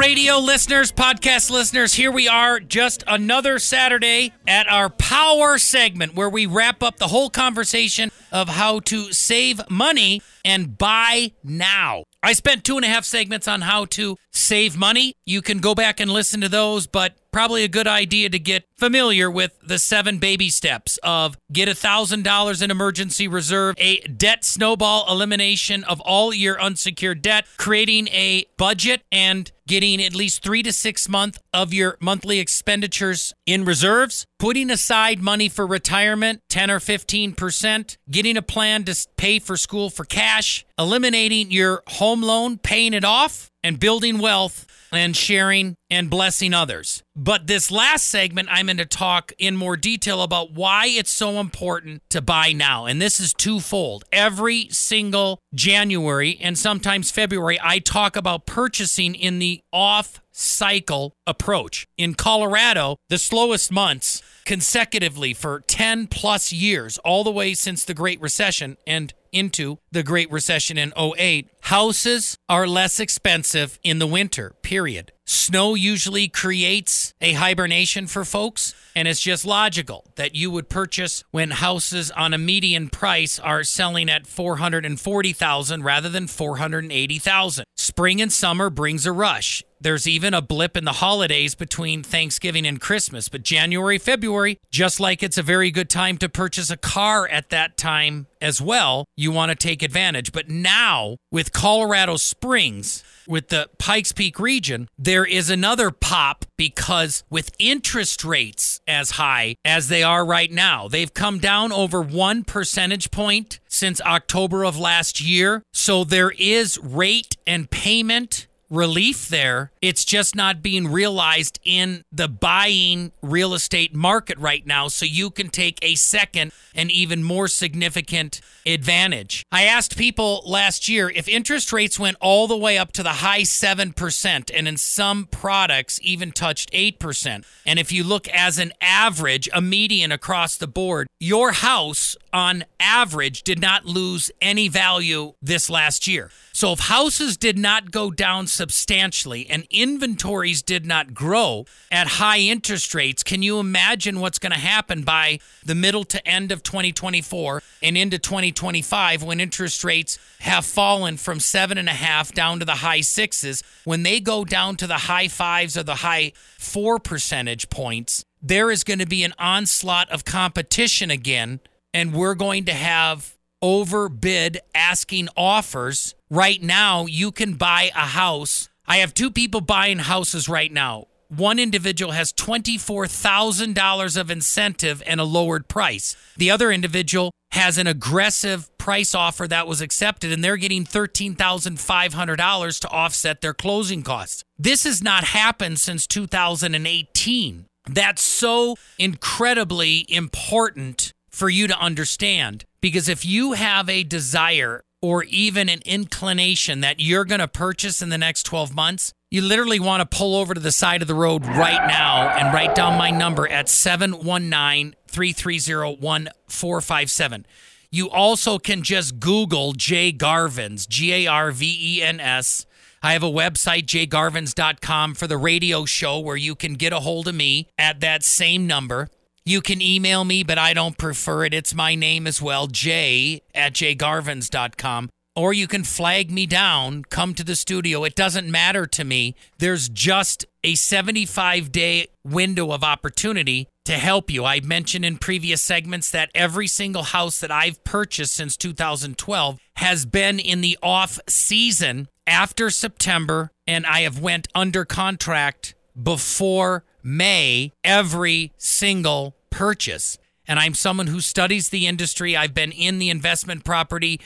Radio 0.06 0.38
listeners, 0.38 0.92
podcast 0.92 1.50
listeners, 1.50 1.96
here 1.96 2.12
we 2.12 2.28
are, 2.28 2.60
just 2.60 3.04
another 3.08 3.58
Saturday 3.58 4.32
at 4.48 4.68
our 4.68 4.88
power 4.88 5.58
segment 5.58 6.14
where 6.14 6.30
we 6.30 6.46
wrap 6.46 6.84
up 6.84 6.98
the 6.98 7.08
whole 7.08 7.28
conversation 7.28 8.12
of 8.32 8.48
how 8.48 8.80
to 8.80 9.12
save 9.12 9.68
money 9.68 10.22
and 10.44 10.78
buy 10.78 11.32
now. 11.44 12.04
I 12.22 12.34
spent 12.34 12.64
two 12.64 12.76
and 12.76 12.86
a 12.86 12.88
half 12.88 13.04
segments 13.04 13.48
on 13.48 13.62
how 13.62 13.86
to 13.86 14.16
save 14.32 14.78
money. 14.78 15.16
You 15.26 15.42
can 15.42 15.58
go 15.58 15.74
back 15.74 16.00
and 16.00 16.12
listen 16.12 16.40
to 16.42 16.50
those, 16.50 16.86
but 16.86 17.16
probably 17.32 17.64
a 17.64 17.68
good 17.68 17.88
idea 17.88 18.30
to 18.30 18.40
get 18.40 18.64
familiar 18.78 19.30
with 19.30 19.58
the 19.62 19.78
seven 19.80 20.20
baby 20.20 20.50
steps 20.50 20.98
of 21.04 21.38
get 21.52 21.68
$1,000 21.68 22.62
in 22.62 22.72
emergency 22.72 23.28
reserve, 23.28 23.76
a 23.78 24.00
debt 24.02 24.46
snowball 24.46 25.06
elimination 25.12 25.84
of 25.84 26.00
all 26.02 26.34
your 26.34 26.62
unsecured 26.62 27.22
debt, 27.22 27.46
creating 27.58 28.08
a 28.10 28.46
budget 28.58 29.02
and 29.12 29.52
getting 29.68 30.02
at 30.02 30.16
least 30.16 30.44
three 30.44 30.62
to 30.64 30.72
six 30.72 31.10
months 31.10 31.40
of 31.54 31.74
your 31.74 31.98
monthly 32.00 32.40
expenditures 32.40 33.34
in 33.46 33.66
reserves, 33.66 34.26
putting 34.38 34.70
aside 34.70 35.22
money 35.22 35.50
for 35.50 35.66
retirement, 35.66 36.42
10 36.50 36.70
or 36.70 36.80
15%, 36.80 37.98
getting 38.10 38.38
a 38.38 38.42
plan 38.42 38.84
to 38.84 39.08
pay 39.18 39.40
for 39.40 39.58
school 39.58 39.90
for 39.90 40.06
cash, 40.06 40.66
eliminating 40.78 41.52
your 41.52 41.82
home 41.88 42.22
loan, 42.22 42.58
paying 42.58 42.94
it 42.94 43.04
off, 43.04 43.50
and 43.64 43.80
building 43.80 44.20
wealth 44.20 44.68
and 44.96 45.16
sharing 45.16 45.76
and 45.90 46.10
blessing 46.10 46.54
others. 46.54 47.04
But 47.16 47.48
this 47.48 47.72
last 47.72 48.08
segment, 48.08 48.50
I'm 48.52 48.66
going 48.66 48.78
to 48.78 48.86
talk 48.86 49.32
in 49.38 49.56
more 49.56 49.78
detail 49.78 50.22
about 50.22 50.52
why 50.54 50.88
it's 50.88 51.12
so 51.12 51.40
important 51.40 52.02
to 52.10 52.22
buy 52.22 52.52
now. 52.52 52.86
And 52.86 53.02
this 53.02 53.20
is 53.20 53.34
twofold. 53.34 54.04
Every 54.12 54.68
single 54.70 55.40
January 55.54 56.38
and 56.42 56.58
sometimes 56.58 57.12
February, 57.12 57.60
I 57.62 57.80
talk 57.80 58.16
about 58.16 58.46
purchasing 58.46 59.16
in 59.16 59.40
the 59.40 59.62
off 59.72 60.22
cycle 60.32 61.14
approach. 61.26 61.88
In 61.98 62.14
Colorado, 62.14 62.98
the 63.10 63.18
slowest 63.18 63.72
months 63.72 64.22
consecutively 64.46 65.34
for 65.34 65.62
10 65.62 66.08
plus 66.08 66.52
years, 66.52 66.98
all 67.00 67.24
the 67.24 67.32
way 67.32 67.54
since 67.54 67.84
the 67.84 67.94
Great 67.94 68.22
Recession 68.22 68.78
and 68.86 69.14
into 69.36 69.80
the 69.92 70.04
Great 70.04 70.32
Recession 70.32 70.78
in 70.78 70.94
08, 70.98 71.50
houses 71.62 72.38
are 72.48 72.68
less 72.68 73.00
expensive 73.00 73.78
in 73.84 74.00
the 74.00 74.08
winter, 74.08 74.56
period. 74.62 75.12
Snow 75.26 75.74
usually 75.74 76.28
creates 76.28 77.14
a 77.20 77.34
hibernation 77.34 78.06
for 78.06 78.24
folks, 78.24 78.76
and 78.96 79.08
it's 79.08 79.20
just 79.20 79.44
logical 79.44 80.06
that 80.16 80.36
you 80.36 80.52
would 80.52 80.70
purchase 80.70 81.24
when 81.32 81.50
houses 81.52 82.12
on 82.12 82.34
a 82.34 82.38
median 82.38 82.90
price 82.90 83.40
are 83.40 83.64
selling 83.64 84.10
at 84.10 84.28
440,000 84.28 85.84
rather 85.84 86.10
than 86.10 86.28
480,000. 86.28 87.66
Spring 87.76 88.22
and 88.22 88.32
summer 88.32 88.70
brings 88.70 89.06
a 89.06 89.12
rush. 89.12 89.64
There's 89.86 90.08
even 90.08 90.34
a 90.34 90.42
blip 90.42 90.76
in 90.76 90.84
the 90.84 90.94
holidays 90.94 91.54
between 91.54 92.02
Thanksgiving 92.02 92.66
and 92.66 92.82
Christmas, 92.82 93.30
but 93.30 93.44
January, 93.44 94.00
February, 94.00 94.58
just 94.72 95.00
like 95.00 95.22
it's 95.22 95.38
a 95.38 95.44
very 95.44 95.70
good 95.70 95.92
time 95.92 96.18
to 96.18 96.28
purchase 96.28 96.72
a 96.72 96.76
car 96.76 97.28
at 97.28 97.52
that 97.52 97.78
time 97.78 98.26
as 98.42 98.60
well, 98.60 99.06
you 99.16 99.32
want 99.32 99.52
to 99.52 99.56
take 99.56 99.84
advantage. 99.84 100.32
But 100.32 100.50
now, 100.50 101.18
with 101.32 101.52
Colorado 101.52 102.18
Springs, 102.18 103.04
with 103.28 103.50
the 103.50 103.70
Pikes 103.78 104.12
Peak 104.12 104.40
region, 104.40 104.88
there 104.98 105.24
is 105.24 105.52
another 105.52 105.92
pop 105.92 106.46
because 106.58 107.24
with 107.30 107.52
interest 107.60 108.26
rates 108.26 108.82
as 108.88 109.12
high 109.12 109.56
as 109.64 109.88
they 109.88 110.02
are 110.02 110.26
right 110.26 110.52
now, 110.52 110.88
they've 110.88 111.14
come 111.14 111.38
down 111.38 111.72
over 111.72 112.02
one 112.02 112.44
percentage 112.44 113.12
point 113.12 113.60
since 113.68 114.02
October 114.02 114.64
of 114.64 114.80
last 114.80 115.22
year. 115.22 115.62
So 115.74 116.04
there 116.04 116.32
is 116.40 116.80
rate 116.80 117.38
and 117.46 117.70
payment 117.70 118.48
relief 118.70 119.28
there. 119.30 119.72
It's 119.82 120.06
just 120.06 120.36
not 120.36 120.62
being 120.62 120.92
realized 120.92 121.60
in 121.64 122.04
the 122.12 122.28
buying 122.28 123.12
real 123.22 123.54
estate 123.54 123.94
market 123.94 124.38
right 124.38 124.66
now. 124.66 124.88
So 124.88 125.06
you 125.06 125.30
can 125.30 125.50
take 125.50 125.80
a 125.82 125.96
second 125.96 126.52
and 126.74 126.92
even 126.92 127.24
more 127.24 127.48
significant 127.48 128.42
advantage. 128.66 129.44
I 129.52 129.64
asked 129.64 129.98
people 129.98 130.44
last 130.46 130.90
year 130.90 131.10
if 131.10 131.28
interest 131.28 131.72
rates 131.72 132.00
went 132.00 132.18
all 132.20 132.48
the 132.48 132.58
way 132.58 132.78
up 132.78 132.92
to 132.94 133.04
the 133.04 133.10
high 133.10 133.42
7% 133.42 134.52
and 134.54 134.68
in 134.68 134.78
some 134.78 135.26
products 135.26 136.00
even 136.02 136.32
touched 136.32 136.72
8%. 136.72 137.46
And 137.66 137.80
if 137.80 137.92
you 137.92 138.04
look 138.04 138.28
as 138.30 138.58
an 138.58 138.74
average, 138.82 139.50
a 139.54 139.62
median 139.62 140.12
across 140.12 140.58
the 140.58 140.68
board, 140.68 141.08
your 141.20 141.52
house 141.52 142.16
on 142.34 142.66
average 142.80 143.44
did 143.44 143.62
not 143.62 143.86
lose 143.86 144.32
any 144.42 144.68
value 144.68 145.34
this 145.42 145.70
last 145.70 146.08
year. 146.08 146.32
So 146.56 146.72
if 146.72 146.80
houses 146.80 147.36
did 147.36 147.58
not 147.58 147.92
go 147.92 148.10
down 148.10 148.48
substantially 148.48 149.46
and 149.50 149.68
inventories 149.70 150.62
did 150.62 150.86
not 150.86 151.14
grow 151.14 151.66
at 151.92 152.08
high 152.08 152.40
interest 152.40 152.96
rates, 152.96 153.24
can 153.24 153.44
you 153.44 153.60
imagine 153.60 154.22
what's 154.22 154.40
going 154.40 154.54
to 154.54 154.58
happen 154.58 155.04
by 155.04 155.40
the 155.66 155.76
middle 155.76 156.06
to 156.06 156.26
end 156.26 156.54
of 156.54 156.64
2024 156.64 157.62
and 157.84 157.98
into 157.98 158.18
2025 158.18 159.22
when 159.22 159.42
interest 159.42 159.84
rates 159.84 160.18
have 160.40 160.66
fallen 160.66 161.18
from 161.18 161.42
seven 161.42 161.78
and 161.78 161.90
a 161.90 161.92
half 161.92 162.32
down 162.32 162.60
to 162.60 162.66
the 162.66 162.76
high 162.76 163.02
sixes? 163.02 163.62
When 163.84 164.04
they 164.04 164.22
go 164.22 164.46
down 164.46 164.78
to 164.78 164.88
the 164.88 164.94
high 164.94 165.28
fives 165.28 165.76
or 165.76 165.84
the 165.84 165.96
high 165.96 166.32
four 166.58 167.00
percentage 167.00 167.70
points, 167.70 168.24
there 168.42 168.72
is 168.72 168.86
going 168.86 169.00
to 169.00 169.06
be 169.06 169.26
an 169.26 169.34
onslaught 169.38 170.10
of 170.10 170.24
competition 170.24 171.12
again, 171.12 171.60
and 171.94 172.14
we're 172.14 172.34
going 172.34 172.64
to 172.64 172.74
have 172.74 173.36
overbid 173.62 174.62
asking 174.74 175.28
offers. 175.36 176.15
Right 176.36 176.62
now, 176.62 177.06
you 177.06 177.32
can 177.32 177.54
buy 177.54 177.92
a 177.96 178.08
house. 178.08 178.68
I 178.86 178.98
have 178.98 179.14
two 179.14 179.32
people 179.32 179.62
buying 179.62 180.00
houses 180.00 180.50
right 180.50 180.70
now. 180.70 181.08
One 181.30 181.60
individual 181.60 182.12
has 182.12 182.34
$24,000 182.34 184.18
of 184.18 184.30
incentive 184.30 185.02
and 185.08 185.22
a 185.22 185.24
lowered 185.24 185.70
price. 185.70 186.18
The 186.36 186.52
other 186.52 186.74
individual 186.74 187.32
has 187.52 187.78
an 187.78 187.88
aggressive 187.88 188.70
price 188.78 189.16
offer 189.16 189.48
that 189.48 189.66
was 189.66 189.80
accepted 189.80 190.34
and 190.34 190.44
they're 190.44 190.58
getting 190.58 190.84
$13,500 190.84 192.80
to 192.82 192.90
offset 192.90 193.40
their 193.40 193.54
closing 193.54 194.04
costs. 194.04 194.44
This 194.60 194.84
has 194.84 195.02
not 195.02 195.24
happened 195.24 195.80
since 195.80 196.06
2018 196.06 197.66
That's 197.88 198.22
so 198.22 198.76
incredibly 199.00 200.06
important 200.10 201.14
for 201.30 201.48
you 201.48 201.68
to 201.68 201.80
understand 201.80 202.66
because 202.82 203.08
if 203.08 203.24
you 203.24 203.54
have 203.54 203.88
a 203.88 204.04
desire 204.04 204.82
or 205.06 205.24
even 205.26 205.70
an 205.70 205.82
inclination 205.86 206.82
that 206.82 207.00
you're 207.00 207.26
going 207.26 207.40
to 207.40 207.48
purchase 207.48 208.02
in 208.02 208.10
the 208.10 208.18
next 208.18 208.42
12 208.44 208.74
months, 208.74 209.14
you 209.30 209.40
literally 209.40 209.80
want 209.80 210.02
to 210.02 210.18
pull 210.18 210.36
over 210.36 210.56
to 210.56 210.60
the 210.60 210.72
side 210.72 211.04
of 211.04 211.08
the 211.08 211.14
road 211.14 211.46
right 211.46 211.88
now 211.88 212.30
and 212.30 212.52
write 212.52 212.74
down 212.74 212.98
my 212.98 213.12
number 213.12 213.48
at 213.48 213.70
719 213.70 214.96
330 215.08 215.98
1457. 216.02 217.46
You 217.92 218.10
also 218.10 218.58
can 218.58 218.82
just 218.82 219.20
Google 219.20 219.74
Jay 219.74 220.12
Garvens, 220.12 220.88
G 220.88 221.14
A 221.14 221.28
R 221.28 221.52
V 221.52 221.78
E 221.80 222.02
N 222.02 222.20
S. 222.20 222.66
I 223.04 223.14
have 223.14 223.22
a 223.22 223.28
website, 223.28 223.86
jgarvens.com, 223.86 225.14
for 225.14 225.28
the 225.28 225.38
radio 225.38 225.86
show 225.86 226.18
where 226.20 226.36
you 226.36 226.56
can 226.56 226.74
get 226.74 226.94
a 226.94 227.02
hold 227.02 227.28
of 227.28 227.36
me 227.36 227.68
at 227.78 228.00
that 228.00 228.24
same 228.24 228.66
number. 228.66 229.10
You 229.48 229.62
can 229.62 229.80
email 229.80 230.26
me, 230.26 230.42
but 230.42 230.58
I 230.58 230.74
don't 230.74 230.98
prefer 230.98 231.46
it. 231.46 231.54
It's 231.54 231.76
my 231.76 231.94
name 231.94 232.26
as 232.26 232.42
well, 232.42 232.66
jay 232.66 233.44
at 233.54 233.74
jgarvens.com. 233.74 235.10
Or 235.36 235.54
you 235.54 235.68
can 235.68 235.84
flag 235.84 236.32
me 236.32 236.48
down, 236.48 237.04
come 237.04 237.36
to 237.36 237.44
the 237.44 237.56
studio. 237.56 238.06
It 238.06 238.16
doesn't 238.16 238.50
matter 238.50 238.88
to 238.88 239.04
me. 239.04 239.36
There's 239.60 239.88
just 239.88 240.46
a 240.64 240.74
75 240.74 241.72
day 241.72 242.08
window 242.24 242.72
of 242.72 242.84
opportunity 242.84 243.68
to 243.84 243.94
help 243.94 244.32
you. 244.32 244.46
I 244.46 244.62
mentioned 244.62 245.06
in 245.06 245.18
previous 245.18 245.62
segments 245.62 246.10
that 246.10 246.32
every 246.34 246.68
single 246.68 247.04
house 247.04 247.40
that 247.42 247.52
I've 247.52 247.84
purchased 247.84 248.34
since 248.34 248.58
2012 248.58 249.60
has 249.76 250.08
been 250.08 250.40
in 250.40 250.62
the 250.62 250.80
off 250.82 251.20
season 251.28 252.08
after 252.26 252.72
September 252.72 253.52
and 253.68 253.86
I 253.86 254.02
have 254.02 254.20
went 254.20 254.48
under 254.56 254.86
contract 254.86 255.76
before 256.02 256.84
May 257.08 257.72
every 257.84 258.52
single 258.58 259.36
purchase. 259.52 260.18
And 260.48 260.60
I'm 260.60 260.74
someone 260.74 261.08
who 261.08 261.22
studies 261.22 261.70
the 261.70 261.86
industry. 261.86 262.36
I've 262.36 262.56
been 262.56 262.72
in 262.72 262.98
the 262.98 263.12
investment 263.12 263.64
property, 263.64 264.20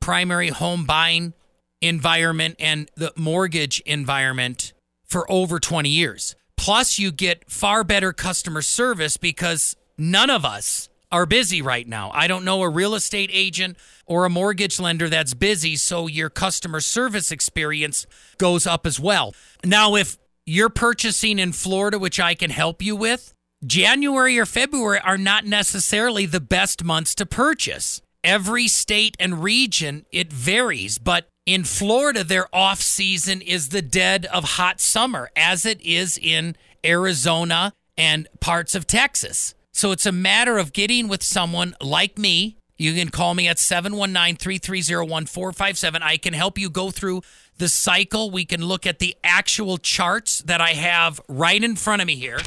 primary 0.00 0.48
home 0.48 0.86
buying 0.86 1.34
environment, 1.82 2.56
and 2.58 2.90
the 2.96 3.12
mortgage 3.16 3.80
environment 3.80 4.72
for 5.04 5.30
over 5.30 5.60
20 5.60 5.90
years. 5.90 6.34
Plus, 6.56 6.98
you 6.98 7.12
get 7.12 7.50
far 7.50 7.84
better 7.84 8.14
customer 8.14 8.62
service 8.62 9.18
because 9.18 9.76
none 9.98 10.30
of 10.30 10.44
us 10.44 10.88
are 11.10 11.26
busy 11.26 11.60
right 11.60 11.86
now. 11.86 12.10
I 12.14 12.26
don't 12.26 12.44
know 12.44 12.62
a 12.62 12.68
real 12.68 12.94
estate 12.94 13.30
agent 13.32 13.76
or 14.06 14.24
a 14.24 14.30
mortgage 14.30 14.80
lender 14.80 15.10
that's 15.10 15.34
busy, 15.34 15.76
so 15.76 16.06
your 16.06 16.30
customer 16.30 16.80
service 16.80 17.30
experience 17.30 18.06
goes 18.38 18.66
up 18.66 18.86
as 18.86 18.98
well. 18.98 19.34
Now, 19.62 19.94
if 19.96 20.16
you're 20.46 20.70
purchasing 20.70 21.38
in 21.38 21.52
Florida, 21.52 21.98
which 21.98 22.18
I 22.18 22.34
can 22.34 22.50
help 22.50 22.82
you 22.82 22.96
with, 22.96 23.32
January 23.64 24.38
or 24.38 24.46
February 24.46 24.98
are 25.00 25.18
not 25.18 25.46
necessarily 25.46 26.26
the 26.26 26.40
best 26.40 26.82
months 26.82 27.14
to 27.14 27.26
purchase. 27.26 28.00
Every 28.24 28.68
state 28.68 29.16
and 29.20 29.42
region, 29.42 30.04
it 30.10 30.32
varies, 30.32 30.98
but 30.98 31.28
in 31.46 31.64
Florida, 31.64 32.22
their 32.22 32.46
off 32.54 32.80
season 32.80 33.40
is 33.40 33.68
the 33.68 33.82
dead 33.82 34.26
of 34.26 34.44
hot 34.44 34.80
summer, 34.80 35.30
as 35.36 35.66
it 35.66 35.80
is 35.80 36.18
in 36.18 36.56
Arizona 36.84 37.72
and 37.96 38.28
parts 38.40 38.74
of 38.74 38.86
Texas. 38.86 39.54
So 39.72 39.90
it's 39.90 40.06
a 40.06 40.12
matter 40.12 40.58
of 40.58 40.72
getting 40.72 41.08
with 41.08 41.22
someone 41.22 41.74
like 41.80 42.18
me. 42.18 42.58
You 42.78 42.94
can 42.94 43.10
call 43.10 43.34
me 43.34 43.48
at 43.48 43.58
719 43.58 44.36
330 44.36 45.08
1457. 45.08 46.02
I 46.02 46.16
can 46.16 46.34
help 46.34 46.58
you 46.58 46.68
go 46.68 46.90
through 46.90 47.22
the 47.62 47.68
cycle. 47.68 48.28
We 48.28 48.44
can 48.44 48.60
look 48.60 48.88
at 48.88 48.98
the 48.98 49.14
actual 49.22 49.78
charts 49.78 50.40
that 50.40 50.60
I 50.60 50.70
have 50.70 51.20
right 51.28 51.62
in 51.62 51.76
front 51.76 52.02
of 52.02 52.06
me 52.08 52.16
here, 52.16 52.40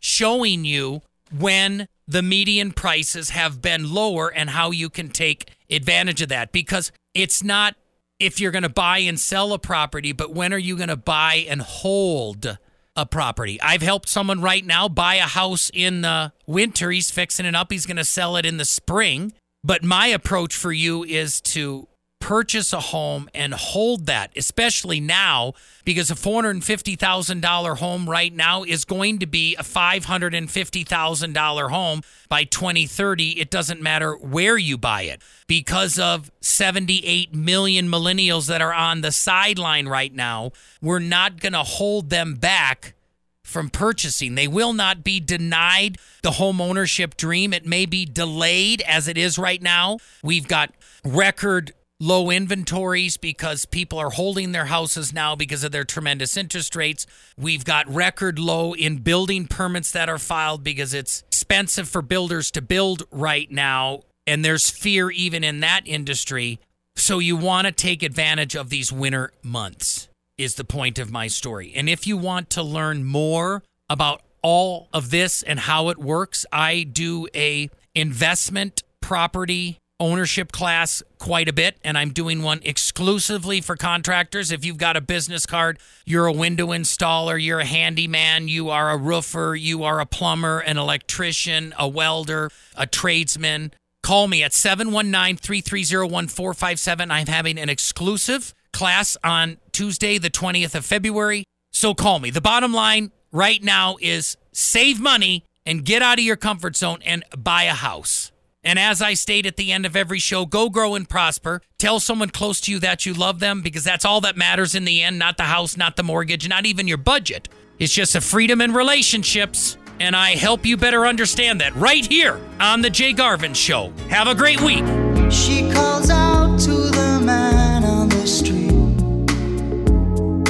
showing 0.00 0.64
you 0.64 1.02
when 1.30 1.86
the 2.08 2.22
median 2.22 2.72
prices 2.72 3.30
have 3.30 3.60
been 3.60 3.92
lower 3.92 4.32
and 4.32 4.48
how 4.48 4.70
you 4.70 4.88
can 4.88 5.10
take 5.10 5.50
advantage 5.70 6.22
of 6.22 6.30
that. 6.30 6.52
Because 6.52 6.90
it's 7.12 7.42
not 7.42 7.76
if 8.18 8.40
you're 8.40 8.50
going 8.50 8.62
to 8.62 8.70
buy 8.70 8.98
and 9.00 9.20
sell 9.20 9.52
a 9.52 9.58
property, 9.58 10.12
but 10.12 10.34
when 10.34 10.54
are 10.54 10.58
you 10.58 10.74
going 10.74 10.88
to 10.88 10.96
buy 10.96 11.44
and 11.46 11.60
hold 11.60 12.56
a 12.96 13.04
property? 13.04 13.60
I've 13.60 13.82
helped 13.82 14.08
someone 14.08 14.40
right 14.40 14.64
now 14.64 14.88
buy 14.88 15.16
a 15.16 15.26
house 15.26 15.70
in 15.74 16.00
the 16.00 16.32
winter. 16.46 16.90
He's 16.90 17.10
fixing 17.10 17.44
it 17.44 17.54
up, 17.54 17.70
he's 17.70 17.84
going 17.84 17.98
to 17.98 18.04
sell 18.06 18.38
it 18.38 18.46
in 18.46 18.56
the 18.56 18.64
spring. 18.64 19.34
But 19.62 19.84
my 19.84 20.06
approach 20.06 20.56
for 20.56 20.72
you 20.72 21.04
is 21.04 21.42
to 21.42 21.88
purchase 22.20 22.72
a 22.72 22.80
home 22.80 23.28
and 23.34 23.54
hold 23.54 24.06
that, 24.06 24.30
especially 24.36 25.00
now, 25.00 25.54
because 25.84 26.10
a 26.10 26.14
$450,000 26.14 27.78
home 27.78 28.08
right 28.08 28.32
now 28.32 28.62
is 28.62 28.84
going 28.84 29.18
to 29.18 29.26
be 29.26 29.56
a 29.56 29.62
$550,000 29.62 31.70
home 31.70 32.02
by 32.28 32.44
2030. 32.44 33.40
It 33.40 33.50
doesn't 33.50 33.82
matter 33.82 34.14
where 34.14 34.58
you 34.58 34.78
buy 34.78 35.02
it. 35.02 35.22
Because 35.48 35.98
of 35.98 36.30
78 36.40 37.34
million 37.34 37.88
millennials 37.88 38.46
that 38.46 38.62
are 38.62 38.74
on 38.74 39.00
the 39.00 39.10
sideline 39.10 39.88
right 39.88 40.14
now, 40.14 40.52
we're 40.80 41.00
not 41.00 41.40
going 41.40 41.54
to 41.54 41.64
hold 41.64 42.10
them 42.10 42.34
back 42.34 42.94
from 43.42 43.68
purchasing. 43.68 44.36
They 44.36 44.46
will 44.46 44.72
not 44.72 45.02
be 45.02 45.18
denied 45.18 45.98
the 46.22 46.32
home 46.32 46.60
ownership 46.60 47.16
dream. 47.16 47.52
It 47.52 47.66
may 47.66 47.84
be 47.84 48.04
delayed 48.04 48.80
as 48.82 49.08
it 49.08 49.18
is 49.18 49.38
right 49.38 49.60
now. 49.60 49.98
We've 50.22 50.46
got 50.46 50.72
record 51.04 51.72
low 52.00 52.30
inventories 52.30 53.18
because 53.18 53.66
people 53.66 53.98
are 53.98 54.10
holding 54.10 54.52
their 54.52 54.64
houses 54.64 55.12
now 55.12 55.36
because 55.36 55.62
of 55.62 55.70
their 55.70 55.84
tremendous 55.84 56.36
interest 56.36 56.74
rates. 56.74 57.06
We've 57.36 57.64
got 57.64 57.86
record 57.88 58.38
low 58.38 58.72
in 58.72 58.98
building 58.98 59.46
permits 59.46 59.92
that 59.92 60.08
are 60.08 60.18
filed 60.18 60.64
because 60.64 60.94
it's 60.94 61.22
expensive 61.28 61.88
for 61.88 62.00
builders 62.00 62.50
to 62.52 62.62
build 62.62 63.02
right 63.10 63.50
now. 63.50 64.00
And 64.26 64.44
there's 64.44 64.70
fear 64.70 65.10
even 65.10 65.44
in 65.44 65.60
that 65.60 65.82
industry. 65.84 66.58
So 66.96 67.18
you 67.18 67.36
want 67.36 67.66
to 67.66 67.72
take 67.72 68.02
advantage 68.02 68.56
of 68.56 68.70
these 68.70 68.92
winter 68.92 69.32
months, 69.42 70.08
is 70.38 70.54
the 70.54 70.64
point 70.64 70.98
of 70.98 71.10
my 71.10 71.26
story. 71.26 71.72
And 71.76 71.88
if 71.88 72.06
you 72.06 72.16
want 72.16 72.48
to 72.50 72.62
learn 72.62 73.04
more 73.04 73.62
about 73.90 74.22
all 74.42 74.88
of 74.92 75.10
this 75.10 75.42
and 75.42 75.60
how 75.60 75.90
it 75.90 75.98
works, 75.98 76.46
I 76.50 76.84
do 76.84 77.28
a 77.34 77.68
investment 77.94 78.82
property 79.02 79.79
ownership 80.00 80.50
class 80.50 81.02
quite 81.18 81.48
a 81.48 81.52
bit, 81.52 81.76
and 81.84 81.96
I'm 81.96 82.10
doing 82.10 82.42
one 82.42 82.60
exclusively 82.64 83.60
for 83.60 83.76
contractors. 83.76 84.50
If 84.50 84.64
you've 84.64 84.78
got 84.78 84.96
a 84.96 85.00
business 85.00 85.46
card, 85.46 85.78
you're 86.06 86.26
a 86.26 86.32
window 86.32 86.68
installer, 86.68 87.40
you're 87.40 87.60
a 87.60 87.64
handyman, 87.64 88.48
you 88.48 88.70
are 88.70 88.90
a 88.90 88.96
roofer, 88.96 89.54
you 89.54 89.84
are 89.84 90.00
a 90.00 90.06
plumber, 90.06 90.58
an 90.60 90.78
electrician, 90.78 91.74
a 91.78 91.86
welder, 91.86 92.50
a 92.76 92.86
tradesman, 92.86 93.72
call 94.02 94.26
me 94.26 94.42
at 94.42 94.52
719 94.52 95.36
330 95.36 96.10
1457. 96.10 97.10
I'm 97.10 97.26
having 97.26 97.58
an 97.58 97.68
exclusive 97.68 98.54
class 98.72 99.16
on 99.22 99.58
Tuesday, 99.72 100.18
the 100.18 100.30
20th 100.30 100.74
of 100.74 100.84
February. 100.84 101.44
So 101.72 101.94
call 101.94 102.18
me. 102.18 102.30
The 102.30 102.40
bottom 102.40 102.72
line 102.72 103.12
right 103.32 103.62
now 103.62 103.96
is 104.00 104.36
save 104.52 105.00
money 105.00 105.44
and 105.66 105.84
get 105.84 106.02
out 106.02 106.18
of 106.18 106.24
your 106.24 106.36
comfort 106.36 106.76
zone 106.76 107.00
and 107.04 107.24
buy 107.36 107.64
a 107.64 107.74
house. 107.74 108.32
And 108.62 108.78
as 108.78 109.00
I 109.00 109.14
state 109.14 109.46
at 109.46 109.56
the 109.56 109.72
end 109.72 109.86
of 109.86 109.96
every 109.96 110.18
show, 110.18 110.44
go 110.44 110.68
grow 110.68 110.94
and 110.94 111.08
prosper. 111.08 111.62
Tell 111.78 111.98
someone 111.98 112.28
close 112.28 112.60
to 112.62 112.72
you 112.72 112.78
that 112.80 113.06
you 113.06 113.14
love 113.14 113.40
them 113.40 113.62
because 113.62 113.84
that's 113.84 114.04
all 114.04 114.20
that 114.20 114.36
matters 114.36 114.74
in 114.74 114.84
the 114.84 115.02
end, 115.02 115.18
not 115.18 115.38
the 115.38 115.44
house, 115.44 115.76
not 115.76 115.96
the 115.96 116.02
mortgage, 116.02 116.46
not 116.46 116.66
even 116.66 116.86
your 116.86 116.98
budget. 116.98 117.48
It's 117.78 117.94
just 117.94 118.14
a 118.14 118.20
freedom 118.20 118.60
in 118.60 118.74
relationships. 118.74 119.78
And 119.98 120.14
I 120.14 120.30
help 120.30 120.66
you 120.66 120.76
better 120.76 121.06
understand 121.06 121.60
that 121.60 121.74
right 121.74 122.06
here 122.06 122.40
on 122.58 122.82
The 122.82 122.90
Jay 122.90 123.12
Garvens 123.12 123.56
Show. 123.56 123.92
Have 124.08 124.28
a 124.28 124.34
great 124.34 124.60
week. 124.60 124.84
She 125.30 125.70
calls 125.70 126.10
out 126.10 126.58
to 126.60 126.72
the 126.72 127.20
man 127.22 127.84
on 127.84 128.08
the 128.08 128.26
street. 128.26 128.70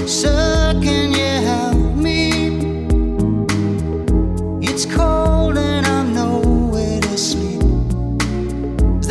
Sir, 0.08 0.72
can 0.82 1.10
you 1.12 1.46
help 1.46 1.69